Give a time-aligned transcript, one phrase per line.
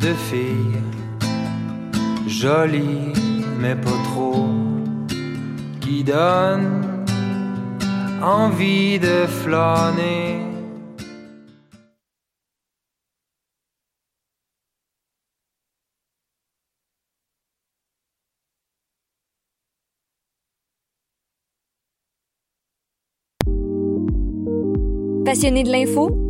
[0.00, 0.82] de filles
[2.26, 3.12] jolies
[3.58, 4.48] mais pas trop
[5.80, 7.04] qui donnent
[8.22, 10.40] envie de flâner.
[25.24, 26.29] Passionné de l'info?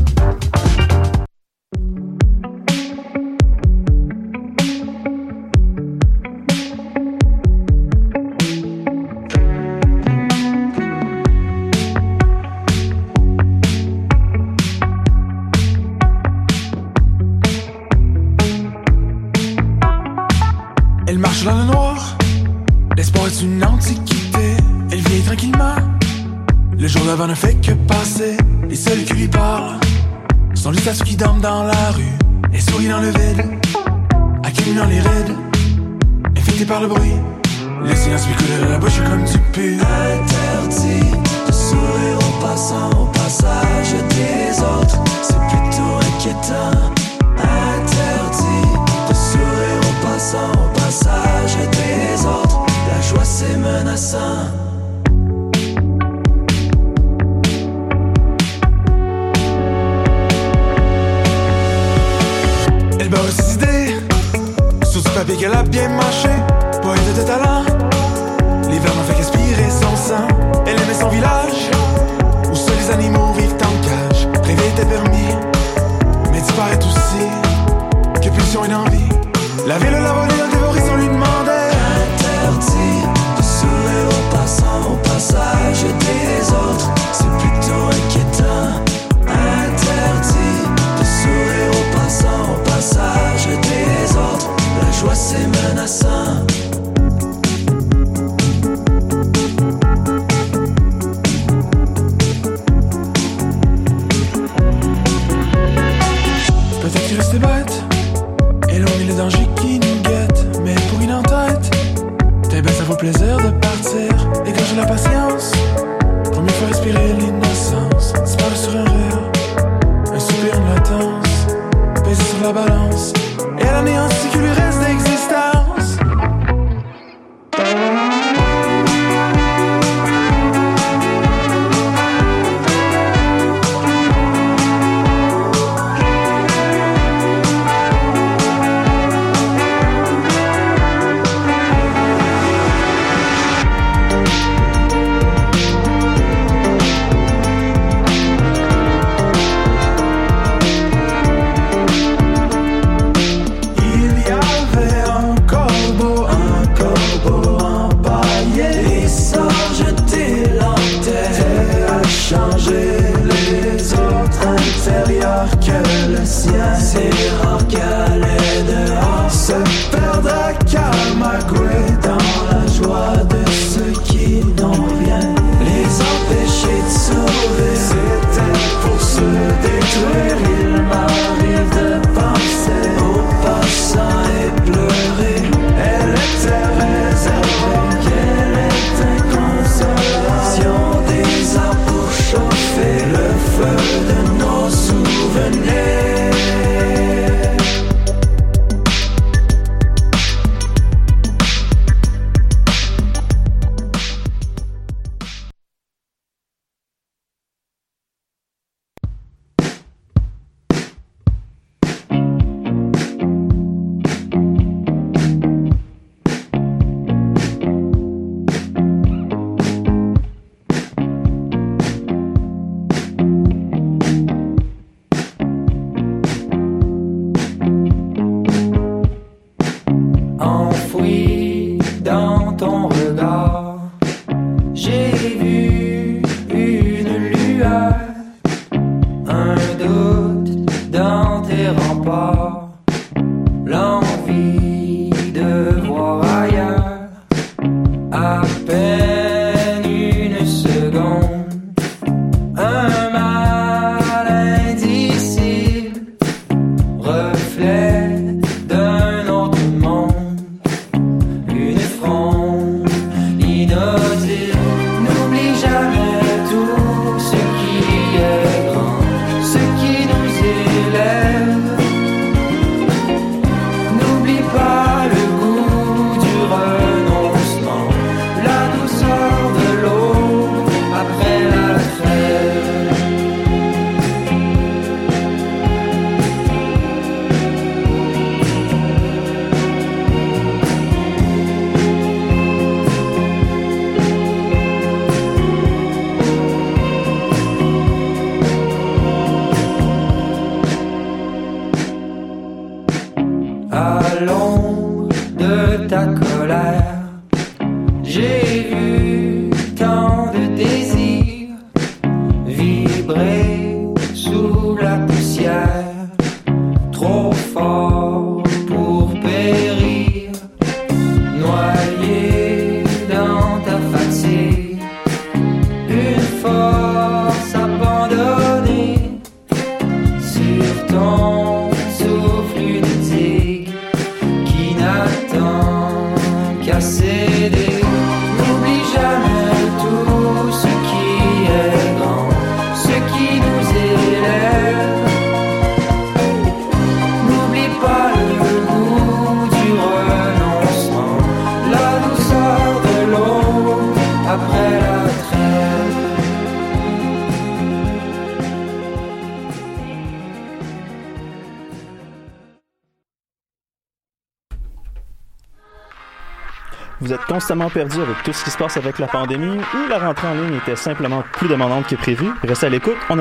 [367.51, 370.55] Perdu avec tout ce qui se passe avec la pandémie ou la rentrée en ligne
[370.55, 372.27] était simplement plus demandante que prévu.
[372.43, 373.17] Restez à l'écoute, on,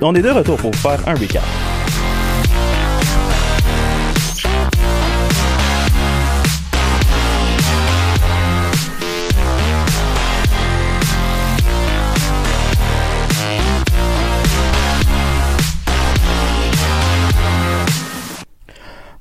[0.00, 1.42] on est de retour pour faire un recap.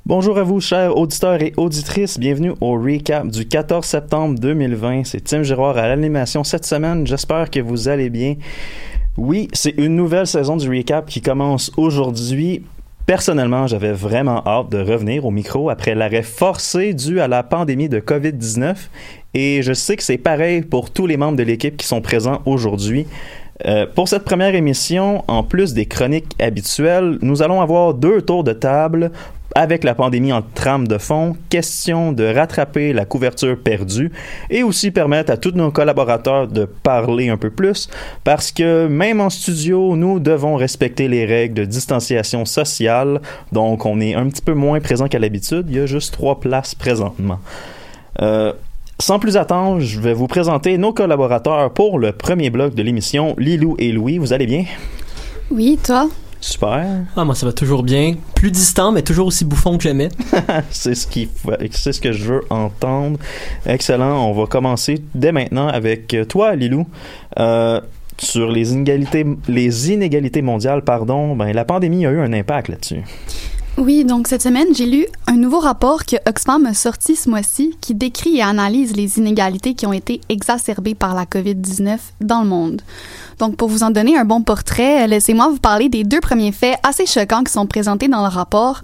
[0.08, 2.20] Bonjour à vous, chers auditeurs et auditrices.
[2.20, 5.04] Bienvenue au recap du 14 septembre 2020.
[5.04, 7.08] C'est Tim Giroir à l'animation cette semaine.
[7.08, 8.36] J'espère que vous allez bien.
[9.18, 12.64] Oui, c'est une nouvelle saison du recap qui commence aujourd'hui.
[13.08, 17.90] Personnellement, j'avais vraiment hâte de revenir au micro après l'arrêt forcé dû à la pandémie
[17.90, 18.76] de COVID-19
[19.34, 22.44] et je sais que c'est pareil pour tous les membres de l'équipe qui sont présents
[22.46, 23.08] aujourd'hui.
[23.66, 28.44] Euh, pour cette première émission, en plus des chroniques habituelles, nous allons avoir deux tours
[28.44, 29.12] de table
[29.56, 34.12] avec la pandémie en trame de fond, question de rattraper la couverture perdue
[34.50, 37.90] et aussi permettre à tous nos collaborateurs de parler un peu plus
[38.26, 43.22] parce que même en studio, nous devons respecter les règles de distanciation sociale,
[43.54, 46.40] donc on est un petit peu moins présent qu'à l'habitude, il y a juste trois
[46.42, 47.40] places présentement.
[48.22, 48.52] Euh,
[49.00, 53.36] sans plus attendre, je vais vous présenter nos collaborateurs pour le premier bloc de l'émission,
[53.38, 54.18] Lilou et Louis.
[54.18, 54.66] Vous allez bien?
[55.52, 56.10] Oui, toi?
[56.46, 56.86] Super.
[57.16, 58.18] Ah, moi, ça va toujours bien.
[58.36, 60.10] Plus distant, mais toujours aussi bouffon que jamais.
[60.70, 61.28] c'est ce qui,
[61.72, 63.18] c'est ce que je veux entendre.
[63.66, 64.30] Excellent.
[64.30, 66.86] On va commencer dès maintenant avec euh, toi, Lilou.
[67.40, 67.82] Euh,
[68.20, 73.02] sur les inégalités, les inégalités mondiales, pardon, ben, la pandémie a eu un impact là-dessus.
[73.78, 77.76] Oui, donc cette semaine, j'ai lu un nouveau rapport que Oxfam a sorti ce mois-ci
[77.82, 82.48] qui décrit et analyse les inégalités qui ont été exacerbées par la COVID-19 dans le
[82.48, 82.82] monde.
[83.38, 86.78] Donc, pour vous en donner un bon portrait, laissez-moi vous parler des deux premiers faits
[86.84, 88.82] assez choquants qui sont présentés dans le rapport.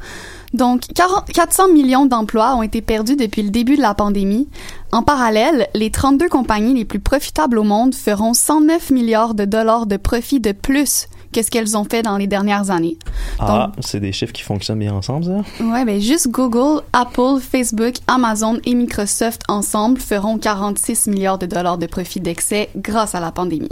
[0.54, 4.50] Donc, 40 400 millions d'emplois ont été perdus depuis le début de la pandémie.
[4.92, 9.86] En parallèle, les 32 compagnies les plus profitables au monde feront 109 milliards de dollars
[9.86, 12.98] de profit de plus que ce qu'elles ont fait dans les dernières années.
[13.40, 15.64] Ah, c'est des chiffres qui fonctionnent bien ensemble, ça?
[15.64, 21.78] Ouais, ben juste Google, Apple, Facebook, Amazon et Microsoft ensemble feront 46 milliards de dollars
[21.78, 23.70] de profit d'excès grâce à la pandémie.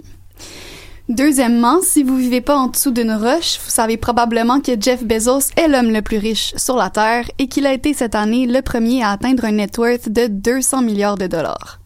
[1.10, 5.50] Deuxièmement, si vous vivez pas en dessous d'une roche, vous savez probablement que Jeff Bezos
[5.58, 8.62] est l'homme le plus riche sur la Terre et qu'il a été cette année le
[8.62, 11.79] premier à atteindre un net worth de 200 milliards de dollars.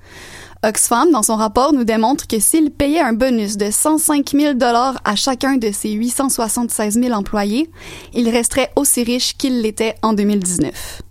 [0.63, 4.95] Oxfam, dans son rapport, nous démontre que s'il payait un bonus de 105 000 dollars
[5.03, 7.69] à chacun de ses 876 000 employés,
[8.13, 11.01] il resterait aussi riche qu'il l'était en 2019.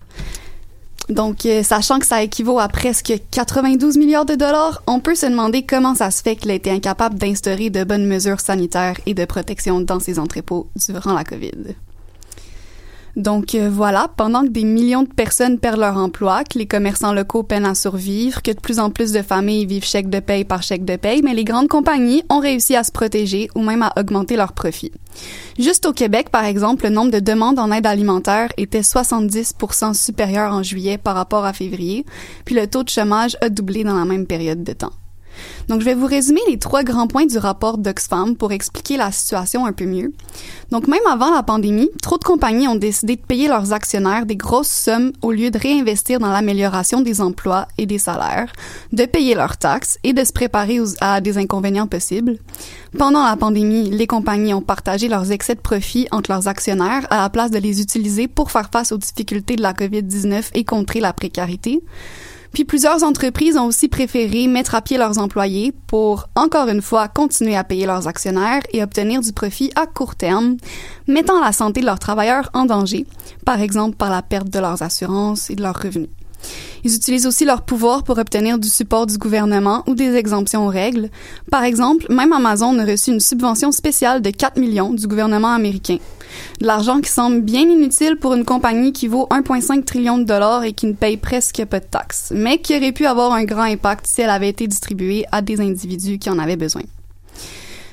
[1.11, 5.27] Donc, euh, sachant que ça équivaut à presque 92 milliards de dollars, on peut se
[5.27, 9.13] demander comment ça se fait qu'il a été incapable d'instaurer de bonnes mesures sanitaires et
[9.13, 11.75] de protection dans ses entrepôts durant la COVID.
[13.17, 17.13] Donc euh, voilà, pendant que des millions de personnes perdent leur emploi, que les commerçants
[17.13, 20.45] locaux peinent à survivre, que de plus en plus de familles vivent chèque de paye
[20.45, 23.83] par chèque de paye, mais les grandes compagnies ont réussi à se protéger ou même
[23.83, 24.93] à augmenter leurs profits.
[25.59, 30.55] Juste au Québec, par exemple, le nombre de demandes en aide alimentaire était 70% supérieur
[30.55, 32.07] en juillet par rapport à février,
[32.47, 34.93] puis le taux de chômage a doublé dans la même période de temps.
[35.69, 39.13] Donc, je vais vous résumer les trois grands points du rapport d'Oxfam pour expliquer la
[39.13, 40.13] situation un peu mieux.
[40.71, 44.37] Donc, même avant la pandémie, trop de compagnies ont décidé de payer leurs actionnaires des
[44.37, 48.53] grosses sommes au lieu de réinvestir dans l'amélioration des emplois et des salaires,
[48.93, 52.39] de payer leurs taxes et de se préparer à des inconvénients possibles.
[52.99, 57.23] Pendant la pandémie, les compagnies ont partagé leurs excès de profit entre leurs actionnaires à
[57.23, 61.01] la place de les utiliser pour faire face aux difficultés de la COVID-19 et contrer
[61.01, 61.83] la précarité.
[62.53, 67.09] Puis plusieurs entreprises ont aussi préféré mettre à pied leurs employés pour, encore une fois,
[67.09, 70.59] continuer à payer leurs actionnaires et obtenir du profit à court terme,
[71.07, 73.07] mettant la santé de leurs travailleurs en danger,
[73.47, 76.11] par exemple par la perte de leurs assurances et de leurs revenus.
[76.85, 80.71] Ils utilisent aussi leur pouvoir pour obtenir du support du gouvernement ou des exemptions aux
[80.71, 81.11] règles.
[81.51, 85.99] Par exemple, même Amazon a reçu une subvention spéciale de 4 millions du gouvernement américain.
[86.61, 90.65] De l'argent qui semble bien inutile pour une compagnie qui vaut 1,5 trillion de dollars
[90.65, 93.63] et qui ne paye presque pas de taxes, mais qui aurait pu avoir un grand
[93.63, 96.83] impact si elle avait été distribuée à des individus qui en avaient besoin.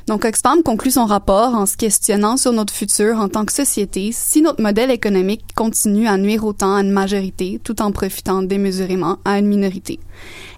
[0.10, 4.10] Donc, Oxfam conclut son rapport en se questionnant sur notre futur en tant que société
[4.12, 9.20] si notre modèle économique continue à nuire autant à une majorité tout en profitant démesurément
[9.24, 10.00] à une minorité.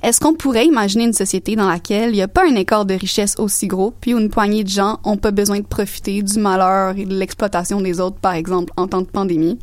[0.03, 2.93] Est-ce qu'on pourrait imaginer une société dans laquelle il n'y a pas un écart de
[2.93, 6.39] richesse aussi gros, puis où une poignée de gens ont pas besoin de profiter du
[6.39, 9.59] malheur et de l'exploitation des autres, par exemple, en temps de pandémie?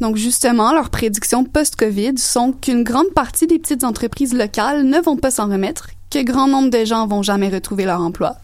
[0.00, 5.16] Donc justement, leurs prédictions post-Covid sont qu'une grande partie des petites entreprises locales ne vont
[5.16, 8.36] pas s'en remettre, que grand nombre de gens vont jamais retrouver leur emploi,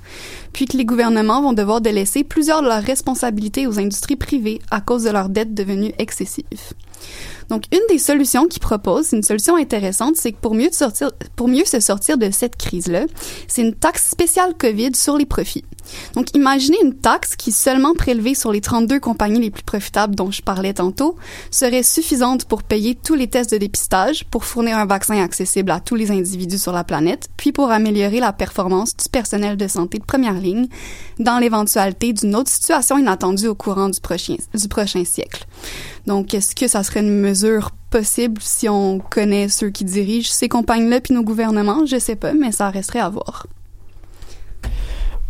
[0.52, 4.80] puis que les gouvernements vont devoir délaisser plusieurs de leurs responsabilités aux industries privées à
[4.80, 6.44] cause de leurs dettes devenues excessives.
[7.48, 10.70] Donc, une des solutions qu'ils proposent, une solution intéressante, c'est que pour mieux,
[11.36, 13.04] pour mieux se sortir de cette crise-là,
[13.48, 15.64] c'est une taxe spéciale COVID sur les profits.
[16.14, 20.30] Donc, imaginez une taxe qui, seulement prélevée sur les 32 compagnies les plus profitables dont
[20.30, 21.16] je parlais tantôt,
[21.50, 25.80] serait suffisante pour payer tous les tests de dépistage, pour fournir un vaccin accessible à
[25.80, 29.98] tous les individus sur la planète, puis pour améliorer la performance du personnel de santé
[29.98, 30.68] de première ligne
[31.18, 35.46] dans l'éventualité d'une autre situation inattendue au courant du prochain, du prochain siècle.
[36.06, 40.48] Donc, est-ce que ça serait une mesure possible si on connaît ceux qui dirigent ces
[40.48, 41.86] compagnies-là puis nos gouvernements?
[41.86, 43.46] Je sais pas, mais ça resterait à voir.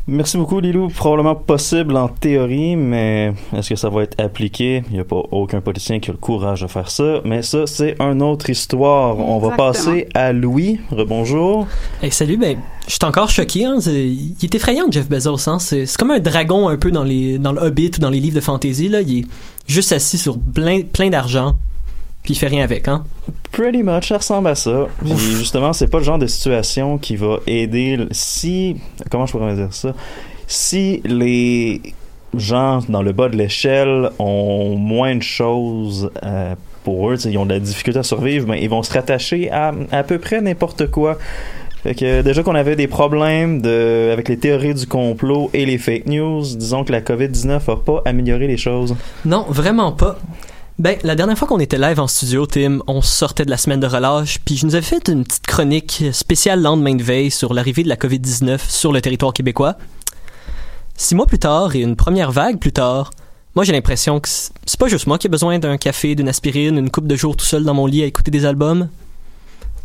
[0.09, 0.88] Merci beaucoup, Lilou.
[0.88, 4.82] Probablement possible en théorie, mais est-ce que ça va être appliqué?
[4.88, 7.21] Il n'y a pas aucun politicien qui a le courage de faire ça.
[7.25, 9.16] Mais ça, c'est une autre histoire.
[9.18, 10.80] On va passer à Louis.
[10.90, 11.68] Rebonjour.
[12.02, 12.37] Hey, salut.
[12.37, 13.64] Ben, je suis encore choqué.
[13.64, 13.78] Hein.
[13.87, 15.49] Il est effrayant, Jeff Bezos.
[15.49, 15.61] Hein.
[15.61, 18.37] C'est, comme un dragon un peu dans, les, dans le Hobbit ou dans les livres
[18.37, 18.88] de fantasy.
[18.88, 19.02] Là.
[19.02, 19.25] Il est
[19.68, 21.54] juste assis sur plein, plein d'argent
[22.23, 23.05] puis il fait rien avec, hein?
[23.50, 24.87] Pretty much, ça ressemble à ça.
[25.05, 28.76] Puis justement, c'est pas le genre de situation qui va aider si.
[29.11, 29.93] Comment je pourrais dire ça?
[30.47, 31.83] Si les
[32.35, 37.45] gens dans le bas de l'échelle ont moins de choses euh, pour eux, ils ont
[37.45, 40.41] de la difficulté à survivre, mais ben, ils vont se rattacher à à peu près
[40.41, 41.19] n'importe quoi.
[41.83, 45.79] Fait que déjà qu'on avait des problèmes de, avec les théories du complot et les
[45.79, 48.95] fake news, disons que la COVID-19 n'a pas amélioré les choses.
[49.25, 50.17] Non, vraiment pas.
[50.79, 53.79] Ben, la dernière fois qu'on était live en studio, Tim, on sortait de la semaine
[53.79, 57.52] de relâche, puis je nous avais fait une petite chronique spéciale lendemain de veille sur
[57.52, 59.76] l'arrivée de la COVID-19 sur le territoire québécois.
[60.97, 63.11] Six mois plus tard et une première vague plus tard,
[63.55, 66.79] moi j'ai l'impression que c'est pas juste moi qui ai besoin d'un café, d'une aspirine,
[66.79, 68.88] une coupe de jours tout seul dans mon lit à écouter des albums.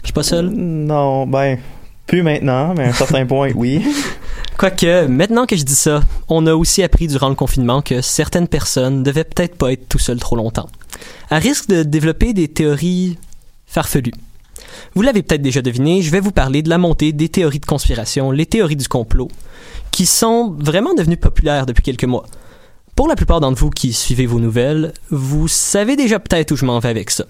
[0.04, 0.48] Je suis pas seul?
[0.50, 1.60] Non, ben,
[2.06, 3.84] plus maintenant, mais à un certain point, oui.
[4.58, 8.48] Quoique, maintenant que je dis ça, on a aussi appris durant le confinement que certaines
[8.48, 10.68] personnes devaient peut-être pas être tout seules trop longtemps,
[11.30, 13.20] à risque de développer des théories
[13.68, 14.16] farfelues.
[14.96, 17.68] Vous l'avez peut-être déjà deviné, je vais vous parler de la montée des théories de
[17.68, 19.28] conspiration, les théories du complot,
[19.92, 22.26] qui sont vraiment devenues populaires depuis quelques mois.
[22.96, 26.66] Pour la plupart d'entre vous qui suivez vos nouvelles, vous savez déjà peut-être où je
[26.66, 27.26] m'en vais avec ça.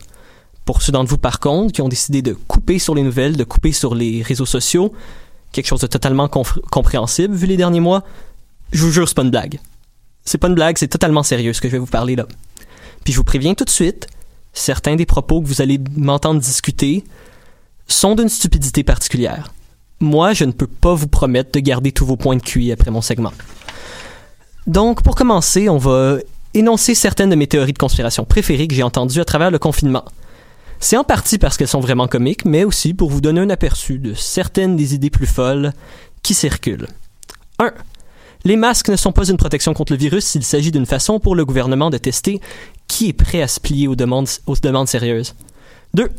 [0.64, 3.44] Pour ceux d'entre vous, par contre, qui ont décidé de couper sur les nouvelles, de
[3.44, 4.94] couper sur les réseaux sociaux,
[5.52, 8.04] quelque chose de totalement compréhensible vu les derniers mois.
[8.72, 9.60] Je vous jure, c'est pas une blague.
[10.26, 12.26] C'est pas une blague, c'est totalement sérieux ce que je vais vous parler là.
[13.04, 14.08] Puis je vous préviens tout de suite,
[14.54, 17.04] certains des propos que vous allez m'entendre discuter
[17.88, 19.54] sont d'une stupidité particulière.
[20.00, 22.92] Moi, je ne peux pas vous promettre de garder tous vos points de QI après
[22.92, 23.32] mon segment.
[24.68, 26.18] Donc, pour commencer, on va
[26.54, 30.04] énoncer certaines de mes théories de conspiration préférées que j'ai entendues à travers le confinement.
[30.80, 34.00] C'est en partie parce qu'elles sont vraiment comiques, mais aussi pour vous donner un aperçu
[34.00, 35.74] de certaines des idées plus folles
[36.22, 36.88] qui circulent.
[37.60, 37.72] 1.
[38.46, 41.36] Les masques ne sont pas une protection contre le virus s'il s'agit d'une façon pour
[41.36, 42.40] le gouvernement de tester
[42.88, 45.36] qui est prêt à se plier aux demandes, aux demandes sérieuses.
[45.96, 46.10] 2.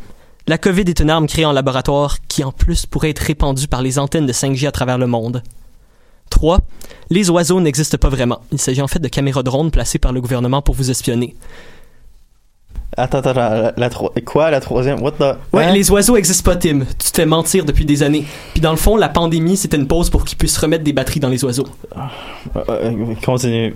[0.47, 3.81] La COVID est une arme créée en laboratoire qui en plus pourrait être répandue par
[3.81, 5.41] les antennes de 5G à travers le monde.
[6.29, 6.59] 3.
[7.09, 8.41] Les oiseaux n'existent pas vraiment.
[8.51, 11.35] Il s'agit en fait de caméras drones placées par le gouvernement pour vous espionner.
[12.97, 13.89] Attends, attends, la, la
[14.25, 15.01] quoi, la troisième?
[15.01, 15.37] What the?
[15.53, 15.73] Ouais, Hein?
[15.73, 16.79] les oiseaux existent pas, Tim.
[16.97, 18.25] Tu te fais mentir depuis des années.
[18.53, 21.19] Puis dans le fond, la pandémie, c'était une pause pour qu'ils puissent remettre des batteries
[21.19, 21.67] dans les oiseaux.
[21.95, 23.75] Euh, euh, continue,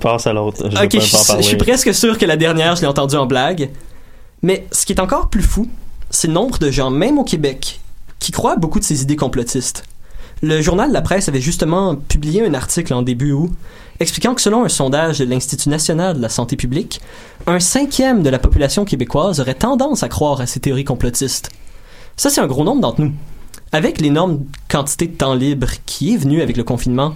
[0.00, 0.64] passe à l'autre.
[0.66, 3.70] Ok, je, suis presque sûr que la dernière, je l'ai entendue en blague.
[4.42, 5.68] Mais ce qui est encore plus fou,
[6.10, 7.80] c'est le nombre de gens, même au Québec,
[8.18, 9.84] qui croient à beaucoup de ces idées complotistes.
[10.42, 13.52] Le journal La Presse avait justement publié un article en début août
[14.00, 17.00] expliquant que selon un sondage de l'Institut national de la santé publique,
[17.46, 21.50] un cinquième de la population québécoise aurait tendance à croire à ces théories complotistes.
[22.16, 23.12] Ça, c'est un gros nombre d'entre nous.
[23.72, 27.14] Avec l'énorme quantité de temps libre qui est venue avec le confinement,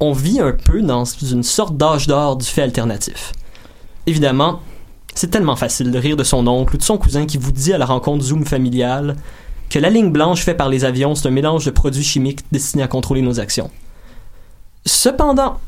[0.00, 3.32] on vit un peu dans une sorte d'âge d'or du fait alternatif.
[4.06, 4.60] Évidemment,
[5.14, 7.72] c'est tellement facile de rire de son oncle ou de son cousin qui vous dit
[7.72, 9.16] à la rencontre Zoom familiale
[9.68, 12.82] que la ligne blanche faite par les avions, c'est un mélange de produits chimiques destinés
[12.82, 13.70] à contrôler nos actions.
[14.86, 15.60] Cependant,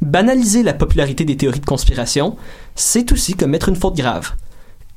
[0.00, 2.36] banaliser la popularité des théories de conspiration,
[2.74, 4.32] c'est aussi commettre une faute grave.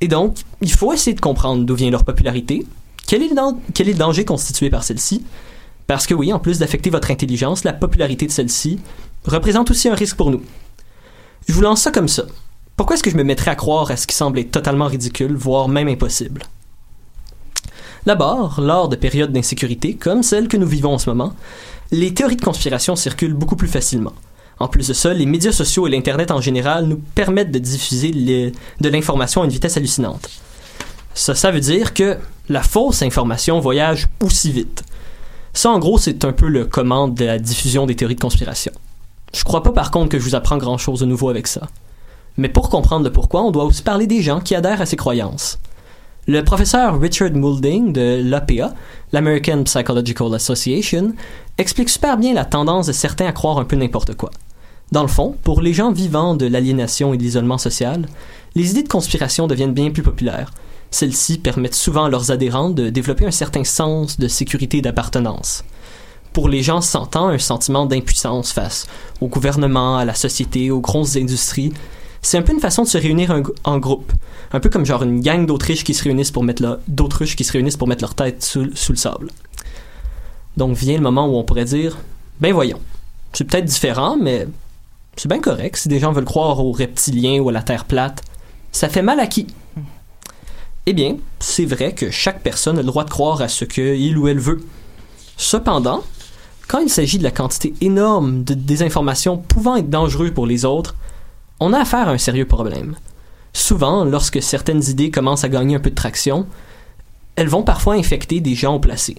[0.00, 2.66] Et donc, il faut essayer de comprendre d'où vient leur popularité,
[3.06, 5.24] quel est le, danger constitué par celle-ci,
[5.86, 8.80] parce que oui, en plus d'affecter votre intelligence, la popularité de celle-ci
[9.24, 10.42] représente aussi un risque pour nous.
[11.48, 12.24] Je vous lance ça comme ça.
[12.76, 15.34] Pourquoi est-ce que je me mettrais à croire à ce qui semble être totalement ridicule,
[15.34, 16.42] voire même impossible?
[18.06, 21.34] D'abord, lors de périodes d'insécurité, comme celle que nous vivons en ce moment,
[21.92, 24.14] les théories de conspiration circulent beaucoup plus facilement.
[24.62, 28.12] En plus de ça, les médias sociaux et l'Internet en général nous permettent de diffuser
[28.12, 30.30] de l'information à une vitesse hallucinante.
[31.14, 32.16] Ça, ça veut dire que
[32.48, 34.84] la fausse information voyage aussi vite.
[35.52, 38.70] Ça, en gros, c'est un peu le comment de la diffusion des théories de conspiration.
[39.34, 41.62] Je crois pas par contre que je vous apprends grand chose de nouveau avec ça.
[42.36, 44.96] Mais pour comprendre le pourquoi, on doit aussi parler des gens qui adhèrent à ces
[44.96, 45.58] croyances.
[46.28, 48.74] Le professeur Richard Moulding de l'APA,
[49.10, 51.14] l'American Psychological Association,
[51.58, 54.30] explique super bien la tendance de certains à croire un peu n'importe quoi.
[54.92, 58.06] Dans le fond, pour les gens vivant de l'aliénation et de l'isolement social,
[58.54, 60.52] les idées de conspiration deviennent bien plus populaires.
[60.90, 65.64] Celles-ci permettent souvent à leurs adhérents de développer un certain sens de sécurité et d'appartenance.
[66.34, 68.86] Pour les gens sentant un sentiment d'impuissance face
[69.22, 71.72] au gouvernement, à la société, aux grosses industries,
[72.20, 74.12] c'est un peu une façon de se réunir un- en groupe.
[74.52, 77.52] Un peu comme genre une gang d'Autriches qui se réunissent pour mettre d'autruches qui se
[77.52, 79.28] réunissent pour mettre leur tête sous, sous le sable.
[80.58, 81.96] Donc vient le moment où on pourrait dire,
[82.40, 82.78] ben voyons,
[83.32, 84.46] c'est peut-être différent, mais
[85.16, 85.76] c'est bien correct.
[85.76, 88.22] Si des gens veulent croire aux reptiliens ou à la Terre plate,
[88.72, 89.46] ça fait mal à qui?
[90.86, 94.18] Eh bien, c'est vrai que chaque personne a le droit de croire à ce qu'il
[94.18, 94.64] ou elle veut.
[95.36, 96.02] Cependant,
[96.66, 100.96] quand il s'agit de la quantité énorme de désinformation pouvant être dangereuse pour les autres,
[101.60, 102.96] on a affaire à un sérieux problème.
[103.52, 106.46] Souvent, lorsque certaines idées commencent à gagner un peu de traction,
[107.36, 109.16] elles vont parfois infecter des gens au placé.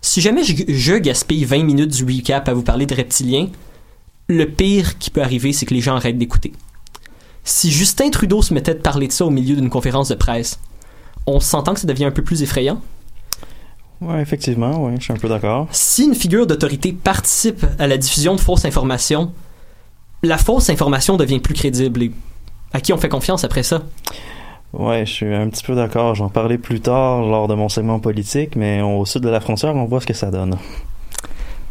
[0.00, 3.48] Si jamais je, je gaspille 20 minutes du recap à vous parler de reptiliens,
[4.36, 6.52] le pire qui peut arriver, c'est que les gens arrêtent d'écouter.
[7.44, 10.60] Si Justin Trudeau se mettait de parler de ça au milieu d'une conférence de presse,
[11.26, 12.80] on s'entend que ça devient un peu plus effrayant?
[14.00, 15.68] Ouais, effectivement, ouais, je suis un peu d'accord.
[15.70, 19.32] Si une figure d'autorité participe à la diffusion de fausses informations,
[20.22, 22.02] la fausse information devient plus crédible.
[22.02, 22.12] Et
[22.72, 23.82] à qui on fait confiance après ça?
[24.72, 26.14] Ouais, je suis un petit peu d'accord.
[26.14, 29.76] J'en parlais plus tard lors de mon segment politique, mais au sud de la frontière,
[29.76, 30.56] on voit ce que ça donne.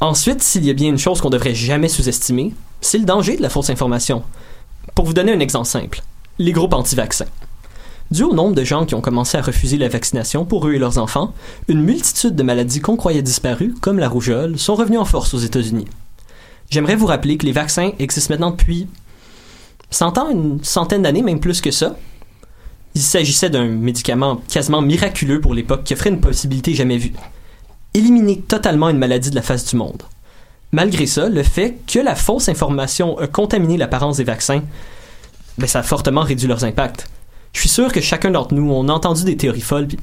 [0.02, 3.44] Ensuite, s'il y a bien une chose qu'on devrait jamais sous-estimer, c'est le danger de
[3.44, 4.24] la fausse information.
[4.96, 6.02] Pour vous donner un exemple simple,
[6.40, 7.28] les groupes anti-vaccins.
[8.10, 10.80] Dû au nombre de gens qui ont commencé à refuser la vaccination pour eux et
[10.80, 11.36] leurs enfants,
[11.68, 15.40] une multitude de maladies qu'on croyait disparues, comme la rougeole, sont revenues en force aux
[15.40, 15.86] États-Unis.
[16.72, 18.88] J'aimerais vous rappeler que les vaccins existent maintenant depuis
[19.92, 21.96] 100 ans, une centaine d'années, même plus que ça.
[22.96, 27.14] Il s'agissait d'un médicament quasiment miraculeux pour l'époque qui offrait une possibilité jamais vue
[27.94, 30.04] éliminer totalement une maladie de la face du monde.
[30.72, 34.64] Malgré ça, le fait que la fausse information a contaminé l'apparence des vaccins,
[35.58, 37.08] ben, ça a fortement réduit leurs impacts.
[37.54, 40.00] Je suis sûr que chacun d'entre nous, on a entendu des théories folles, puis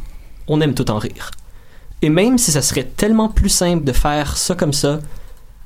[0.46, 1.30] on aime tout en rire.
[2.02, 5.00] Et même si ça serait tellement plus simple de faire ça comme ça,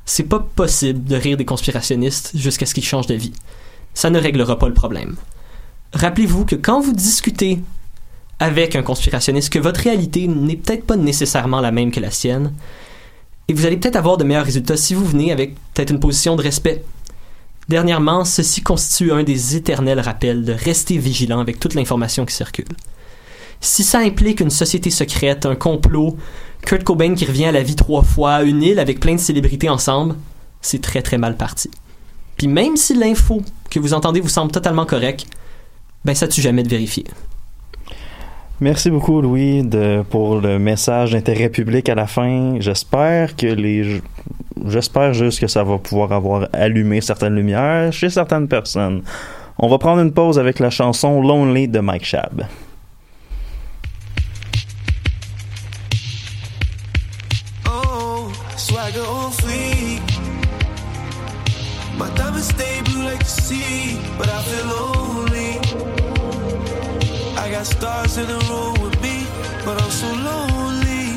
[0.05, 3.33] c'est pas possible de rire des conspirationnistes jusqu'à ce qu'ils changent de vie.
[3.95, 5.17] Ça ne réglera pas le problème.
[5.93, 7.61] Rappelez-vous que quand vous discutez
[8.43, 12.53] avec un conspirationniste que votre réalité n'est peut-être pas nécessairement la même que la sienne.
[13.47, 16.35] Et vous allez peut-être avoir de meilleurs résultats si vous venez avec peut-être une position
[16.35, 16.83] de respect.
[17.69, 22.67] Dernièrement, ceci constitue un des éternels rappels de rester vigilant avec toute l'information qui circule.
[23.61, 26.17] Si ça implique une société secrète, un complot,
[26.63, 29.69] Kurt Cobain qui revient à la vie trois fois, une île avec plein de célébrités
[29.69, 30.17] ensemble,
[30.61, 31.71] c'est très très mal parti.
[32.37, 35.27] Puis même si l'info que vous entendez vous semble totalement correcte,
[36.05, 37.05] ben ça tue jamais de vérifier.
[38.63, 39.69] Merci beaucoup, Louis,
[40.09, 42.61] pour le message d'intérêt public à la fin.
[42.61, 44.01] J'espère que les,
[44.65, 49.03] j'espère juste que ça va pouvoir avoir allumé certaines lumières chez certaines personnes.
[49.59, 52.45] On va prendre une pause avec la chanson Lonely de Mike Shab.
[67.63, 69.25] Got stars in the room with me,
[69.65, 71.15] but I'm so lonely.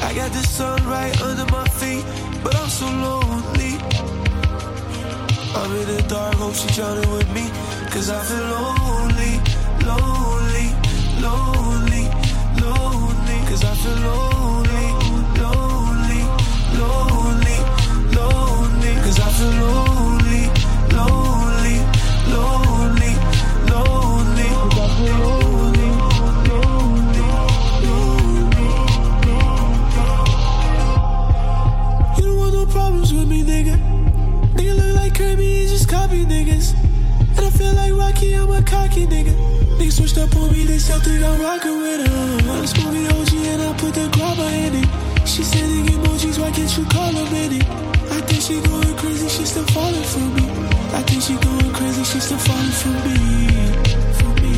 [0.00, 2.04] I got the sun right under my feet,
[2.42, 3.74] but I'm so lonely.
[5.58, 7.44] I'm in the dark, hope she drowning with me,
[7.92, 9.34] cause I feel lonely,
[9.90, 10.68] lonely,
[11.26, 12.04] lonely,
[12.64, 14.88] lonely, cause I feel lonely,
[15.44, 16.22] lonely,
[16.80, 17.58] lonely,
[18.16, 19.89] lonely, cause I feel lonely,
[39.80, 42.52] Niggas switched up on me, they think I'm rockin' with her.
[42.52, 44.88] I'm smoking OG and I put the grabber in it.
[45.26, 47.62] She sending emojis, why can't you call her in?
[48.12, 50.44] I think she going crazy, she still falling for me.
[50.92, 53.16] I think she going crazy, she still falling for me.
[54.18, 54.52] For me,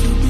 [0.00, 0.26] for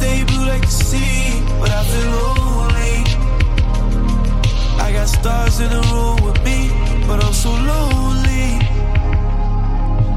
[0.00, 3.04] like the sea, but I feel lonely.
[4.80, 6.70] I got stars in the room with me,
[7.06, 8.58] but I'm so lonely.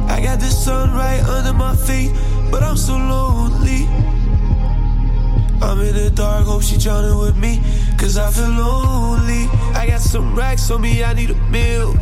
[0.07, 2.11] I got the sun right under my feet,
[2.51, 3.87] but I'm so lonely.
[5.61, 7.61] I'm in the dark, hope she drowning with me,
[7.97, 9.47] cause I feel lonely.
[9.75, 11.95] I got some racks on me, I need a meal.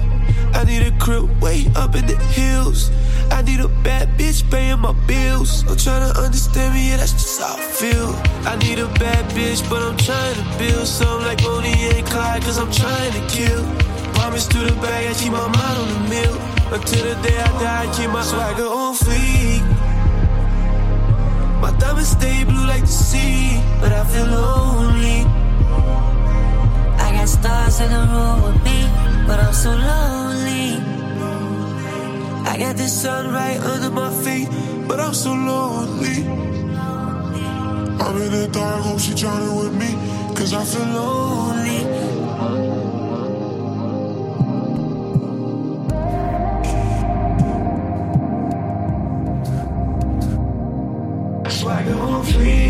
[0.53, 2.91] I need a crib way up in the hills.
[3.31, 5.63] I need a bad bitch paying my bills.
[5.69, 8.09] I'm trying to understand me, yeah, that's just how I feel.
[8.45, 12.41] I need a bad bitch, but I'm trying to build something like Bonnie and Clyde,
[12.43, 13.63] cause I'm trying to kill.
[14.13, 16.35] Promise to the bag, I keep my mind on the mill.
[16.73, 19.63] Until the day I die, I keep my swagger on fleek.
[21.61, 25.25] My diamonds stay blue like the sea, but I feel lonely.
[26.99, 28.79] I got stars in the room with me,
[29.27, 30.96] but I'm so lonely.
[32.57, 34.49] I got the sun right under my feet,
[34.87, 36.25] but I'm so lonely.
[38.03, 39.93] I'm in the dark, hope she drowning with me,
[40.33, 41.83] cause I feel lonely.
[51.51, 52.66] Swagger on fleek.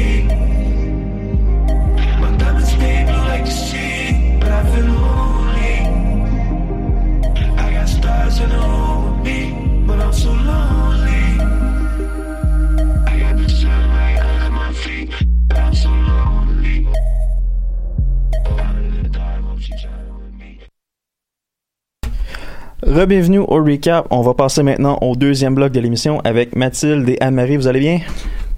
[22.98, 24.08] Rebienvenue au recap.
[24.10, 27.56] On va passer maintenant au deuxième bloc de l'émission avec Mathilde et Anne-Marie.
[27.56, 28.00] Vous allez bien?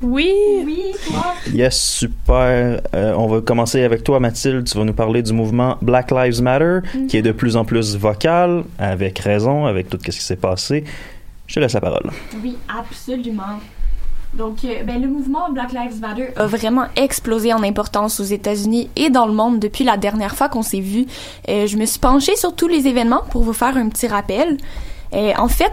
[0.02, 0.34] Oui.
[0.66, 1.34] Oui, toi.
[1.52, 2.80] Yes, super.
[2.96, 4.64] Euh, on va commencer avec toi, Mathilde.
[4.64, 7.98] Tu vas nous parler du mouvement Black Lives Matter, qui est de plus en plus
[7.98, 10.86] vocal, avec raison, avec tout ce qui s'est passé.
[11.46, 12.10] Je te laisse la parole.
[12.42, 13.60] Oui, absolument.
[14.34, 18.90] Donc, euh, ben, le mouvement Black Lives Matter a vraiment explosé en importance aux États-Unis
[18.96, 21.08] et dans le monde depuis la dernière fois qu'on s'est vu.
[21.50, 24.58] Euh, je me suis penchée sur tous les événements pour vous faire un petit rappel.
[25.14, 25.72] Euh, en fait,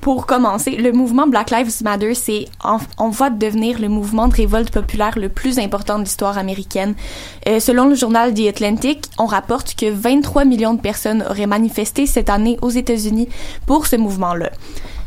[0.00, 4.34] pour commencer, le mouvement Black Lives Matter, c'est en, voie de devenir le mouvement de
[4.34, 6.94] révolte populaire le plus important de l'histoire américaine.
[7.58, 12.30] Selon le journal The Atlantic, on rapporte que 23 millions de personnes auraient manifesté cette
[12.30, 13.28] année aux États-Unis
[13.66, 14.48] pour ce mouvement-là.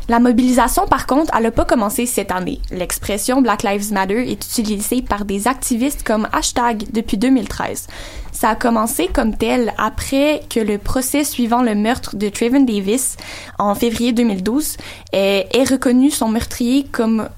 [0.08, 2.60] La mobilisation, par contre, elle n'a pas commencé cette année.
[2.70, 7.86] L'expression Black Lives Matter est utilisée par des activistes comme hashtag depuis 2013.
[8.30, 13.16] Ça a commencé comme tel après que le procès suivant le meurtre de Trayvon Davis
[13.58, 14.76] en février 2012
[15.12, 17.28] ait, reconnu son meurtrier comme,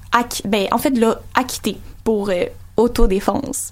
[0.43, 3.71] ben, en fait, l'a acquitté pour euh, autodéfense.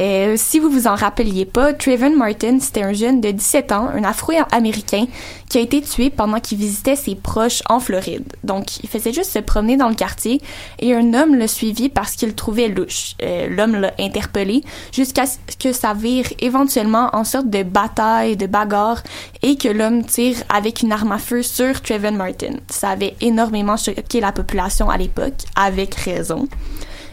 [0.00, 3.88] Euh, si vous vous en rappeliez pas, Trayvon Martin, c'était un jeune de 17 ans,
[3.88, 5.06] un Afro-américain,
[5.48, 8.24] qui a été tué pendant qu'il visitait ses proches en Floride.
[8.44, 10.40] Donc, il faisait juste se promener dans le quartier
[10.80, 13.14] et un homme l'a suivi parce qu'il le trouvait louche.
[13.22, 18.46] Euh, L'homme l'a interpellé jusqu'à ce que ça vire éventuellement en sorte de bataille, de
[18.46, 19.02] bagarre
[19.42, 22.56] et que l'homme tire avec une arme à feu sur Trayvon Martin.
[22.68, 26.48] Ça avait énormément choqué la population à l'époque, avec raison.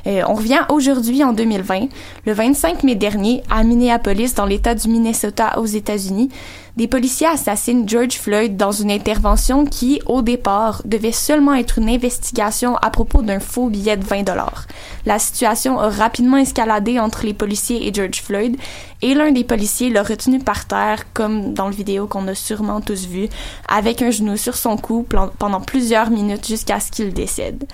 [0.06, 1.88] Euh, on revient aujourd'hui en 2020.
[2.26, 6.30] Le 25 mai dernier, à Minneapolis, dans l'État du Minnesota aux États-Unis,
[6.76, 11.90] des policiers assassinent George Floyd dans une intervention qui, au départ, devait seulement être une
[11.90, 14.66] investigation à propos d'un faux billet de 20 dollars.
[15.06, 18.58] La situation a rapidement escaladé entre les policiers et George Floyd
[19.04, 22.82] et l'un des policiers l'a retenu par terre, comme dans le vidéo qu'on a sûrement
[22.82, 23.28] tous vu,
[23.68, 25.06] avec un genou sur son cou
[25.38, 27.66] pendant plusieurs minutes jusqu'à ce qu'il décède.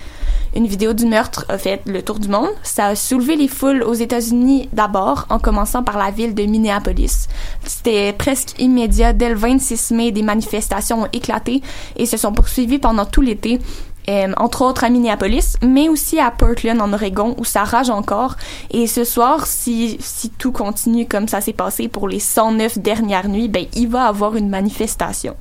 [0.54, 2.50] Une vidéo du meurtre a fait le tour du monde.
[2.64, 7.28] Ça a soulevé les foules aux États-Unis d'abord, en commençant par la ville de Minneapolis.
[7.64, 8.89] C'était presque immédiat.
[8.90, 11.62] Dès le 26 mai, des manifestations ont éclaté
[11.96, 13.60] et se sont poursuivies pendant tout l'été.
[14.08, 18.36] Euh, entre autres à Minneapolis, mais aussi à Portland en Oregon où ça rage encore.
[18.70, 23.28] Et ce soir, si, si tout continue comme ça s'est passé pour les 109 dernières
[23.28, 25.36] nuits, ben il va avoir une manifestation.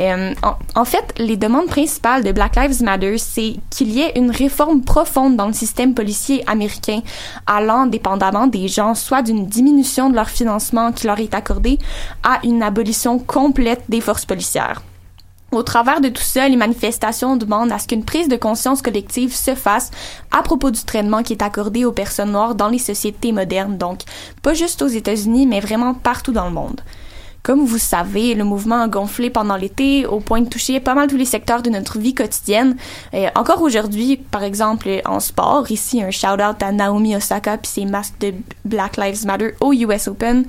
[0.00, 4.12] Euh, en, en, fait, les demandes principales de Black Lives Matter, c'est qu'il y ait
[4.16, 7.00] une réforme profonde dans le système policier américain,
[7.46, 11.78] allant dépendamment des gens, soit d'une diminution de leur financement qui leur est accordé,
[12.24, 14.82] à une abolition complète des forces policières.
[15.52, 19.32] Au travers de tout ça, les manifestations demandent à ce qu'une prise de conscience collective
[19.32, 19.92] se fasse
[20.32, 24.00] à propos du traitement qui est accordé aux personnes noires dans les sociétés modernes, donc
[24.42, 26.80] pas juste aux États-Unis, mais vraiment partout dans le monde.
[27.44, 31.08] Comme vous savez, le mouvement a gonflé pendant l'été au point de toucher pas mal
[31.08, 32.74] tous les secteurs de notre vie quotidienne.
[33.34, 38.18] Encore aujourd'hui, par exemple, en sport, ici un shout-out à Naomi Osaka puis ses masques
[38.20, 38.32] de
[38.64, 40.46] Black Lives Matter au US Open,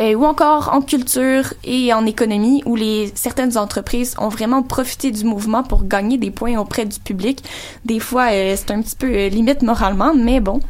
[0.00, 5.24] ou encore en culture et en économie où les certaines entreprises ont vraiment profité du
[5.24, 7.44] mouvement pour gagner des points auprès du public.
[7.84, 10.60] Des fois, euh, c'est un petit peu euh, limite moralement, mais bon.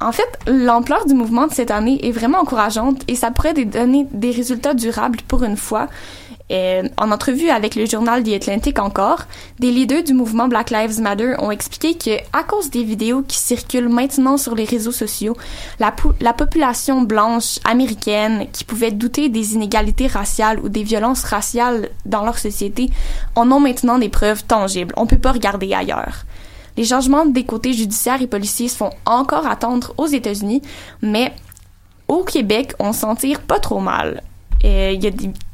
[0.00, 4.06] En fait, l'ampleur du mouvement de cette année est vraiment encourageante et ça pourrait donner
[4.12, 5.88] des résultats durables pour une fois.
[6.50, 9.24] Et en entrevue avec le journal The Atlantic encore,
[9.58, 13.36] des leaders du mouvement Black Lives Matter ont expliqué que, à cause des vidéos qui
[13.36, 15.36] circulent maintenant sur les réseaux sociaux,
[15.78, 21.90] la, la population blanche américaine qui pouvait douter des inégalités raciales ou des violences raciales
[22.06, 22.88] dans leur société
[23.34, 24.94] en ont maintenant des preuves tangibles.
[24.96, 26.24] On peut pas regarder ailleurs.
[26.78, 30.62] Les changements des côtés judiciaires et policiers se font encore attendre aux États-Unis,
[31.02, 31.34] mais
[32.06, 34.22] au Québec, on s'en tire pas trop mal.
[34.62, 35.02] Il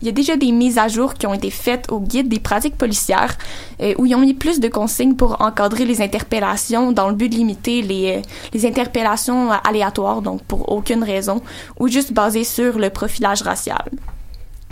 [0.03, 2.77] y, a déjà des mises à jour qui ont été faites au guide des pratiques
[2.77, 3.39] policières
[3.81, 7.31] euh, où ils ont mis plus de consignes pour encadrer les interpellations dans le but
[7.31, 8.21] de limiter les,
[8.53, 11.41] les interpellations aléatoires, donc pour aucune raison,
[11.81, 13.91] ou juste basées sur le profilage racial.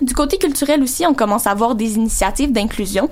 [0.03, 3.09] Du côté culturel aussi, on commence à voir des initiatives d'inclusion.